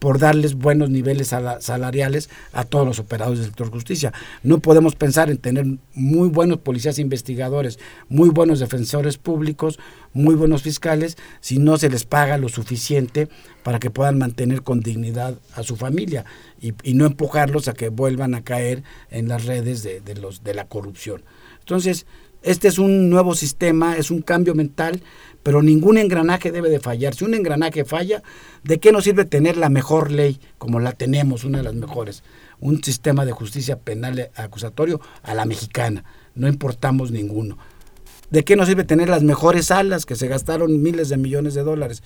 [0.00, 4.12] por darles buenos niveles salariales a todos los operadores del sector justicia.
[4.42, 7.78] No podemos pensar en tener muy buenos policías investigadores,
[8.08, 9.78] muy buenos defensores públicos,
[10.14, 13.28] muy buenos fiscales, si no se les paga lo suficiente
[13.62, 16.24] para que puedan mantener con dignidad a su familia
[16.60, 20.54] y, no empujarlos a que vuelvan a caer en las redes de, de, los, de
[20.54, 21.22] la corrupción.
[21.60, 22.06] Entonces,
[22.42, 25.02] este es un nuevo sistema, es un cambio mental
[25.42, 27.14] pero ningún engranaje debe de fallar.
[27.14, 28.22] Si un engranaje falla,
[28.62, 32.22] ¿de qué nos sirve tener la mejor ley como la tenemos, una de las mejores?
[32.60, 36.04] Un sistema de justicia penal acusatorio a la mexicana.
[36.34, 37.58] No importamos ninguno.
[38.30, 41.62] ¿De qué nos sirve tener las mejores salas que se gastaron miles de millones de
[41.62, 42.02] dólares?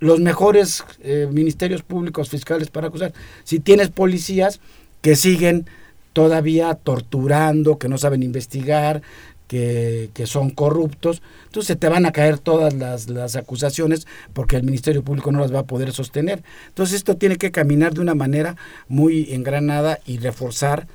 [0.00, 3.12] Los mejores eh, ministerios públicos fiscales para acusar.
[3.44, 4.60] Si tienes policías
[5.00, 5.66] que siguen
[6.14, 9.02] todavía torturando, que no saben investigar,
[9.48, 15.02] que, son corruptos, entonces se te van a caer todas las, acusaciones porque el Ministerio
[15.02, 16.42] Público no las va a poder sostener.
[16.68, 18.56] Entonces esto tiene que caminar de una manera
[18.88, 20.86] muy engranada y reforzar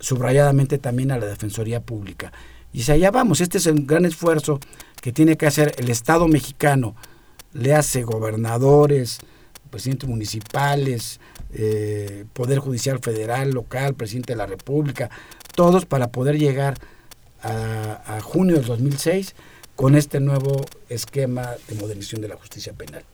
[0.00, 2.32] subrayadamente también a la Defensoría Pública.
[2.72, 4.58] Y si allá vamos, este es el gran esfuerzo
[5.00, 6.96] que tiene que hacer el Estado mexicano,
[7.52, 9.18] le hace gobernadores,
[9.70, 11.20] presidentes municipales,
[11.52, 15.10] eh, Poder Judicial Federal, local, presidente de la República,
[15.54, 16.74] todos para poder llegar
[17.44, 19.34] a, junio del 2006
[19.76, 23.04] con este nuevo esquema de modernización de la justicia penal.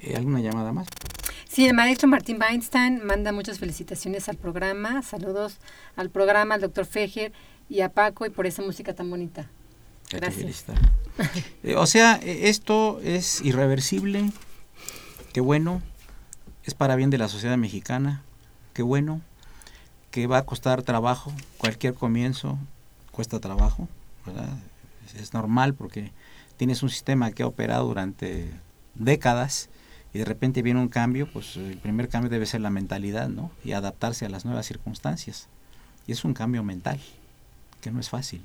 [0.00, 0.88] Eh, ¿Alguna llamada más?
[1.48, 5.02] Sí, el maestro Martín Weinstein manda muchas felicitaciones al programa.
[5.02, 5.58] Saludos
[5.96, 7.32] al programa, al doctor Fejer
[7.68, 9.48] y a Paco y por esa música tan bonita.
[10.10, 10.64] Gracias.
[11.62, 14.32] Eh, o sea, e, esto es irreversible.
[15.34, 15.82] Qué bueno.
[16.64, 18.22] Es para bien de la sociedad mexicana.
[18.72, 19.20] Qué bueno.
[20.10, 22.58] Que va a costar trabajo cualquier comienzo
[23.12, 23.88] cuesta trabajo.
[25.16, 26.10] Es normal porque
[26.56, 28.50] tienes un sistema que ha operado durante
[28.94, 29.68] décadas
[30.14, 33.50] y de repente viene un cambio, pues el primer cambio debe ser la mentalidad, ¿no?
[33.64, 35.48] Y adaptarse a las nuevas circunstancias.
[36.06, 37.00] Y es un cambio mental,
[37.80, 38.42] que no es fácil.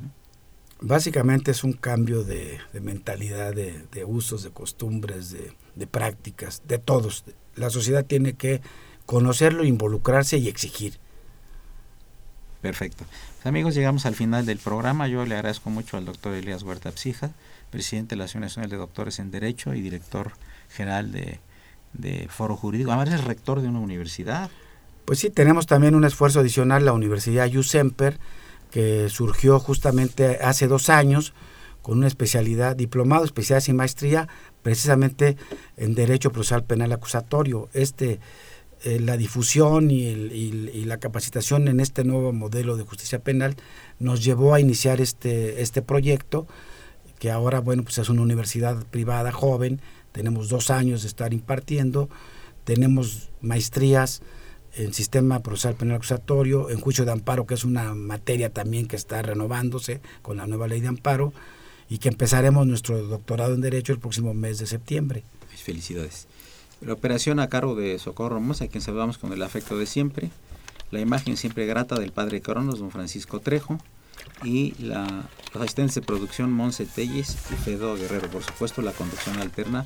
[0.80, 6.78] Básicamente es un cambio de, mentalidad, de, de, usos, de costumbres, de, de prácticas, de
[6.78, 7.26] todos.
[7.56, 8.62] La sociedad tiene que
[9.06, 11.00] conocerlo, involucrarse y exigir.
[12.62, 13.06] Perfecto.
[13.36, 15.08] Pues, amigos, llegamos al final del programa.
[15.08, 17.32] Yo le agradezco mucho al doctor Elías Huerta Psija,
[17.70, 20.32] presidente de la Asociación Nacional de Doctores en Derecho y director
[20.70, 21.40] general de,
[22.30, 22.92] Foro Jurídico.
[22.92, 24.50] Además es rector de una universidad.
[25.06, 28.20] Pues sí, tenemos también un esfuerzo adicional, la Universidad USEMPER,
[28.72, 31.34] que surgió justamente hace dos años
[31.82, 34.28] con una especialidad, diplomado, especialidad y maestría,
[34.62, 35.38] precisamente
[35.78, 37.70] en Derecho Procesal Penal Acusatorio.
[37.74, 38.20] Este
[38.88, 43.58] eh, la difusión y, la capacitación en este nuevo modelo de justicia penal
[44.00, 46.48] nos llevó a iniciar este, este proyecto,
[47.20, 49.82] que ahora, bueno, pues es una universidad privada joven,
[50.14, 52.08] tenemos dos años de estar impartiendo,
[52.64, 54.22] tenemos maestrías
[54.78, 58.96] en sistema procesal penal acusatorio, en juicio de amparo, que es una materia también que
[58.96, 61.34] está renovándose con la nueva ley de amparo,
[61.90, 65.26] y que empezaremos nuestro doctorado en Derecho el próximo mes de septiembre.
[65.62, 66.28] Felicidades.
[66.82, 70.30] La operación a cargo de Socorro Mosa, a quien saludamos con el afecto de siempre.
[70.92, 73.80] La imagen siempre grata del padre Cronos, don Francisco Trejo.
[74.44, 78.30] Y la, los asistentes de producción Monse Telles y Fedo Guerrero.
[78.30, 79.86] Por supuesto, la conducción alterna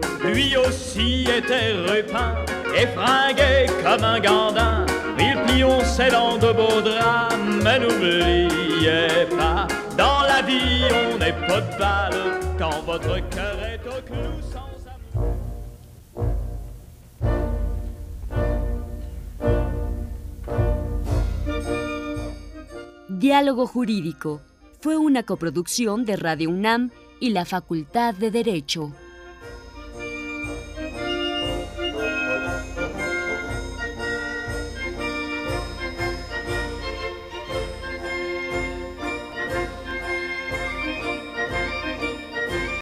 [0.31, 2.35] Lui aussi était repeint
[2.73, 4.85] et fringué comme un gandin.
[5.19, 9.67] Il plion ses dents de beaux draps, mais n'oubliez pas,
[9.97, 14.71] dans la vie on n'est pas de balle quand votre cœur est au clou sans
[14.93, 15.35] amour.
[23.09, 24.39] Diálogo Jurídico
[24.79, 28.93] fue una coproducción de Radio UNAM y la Facultad de Derecho.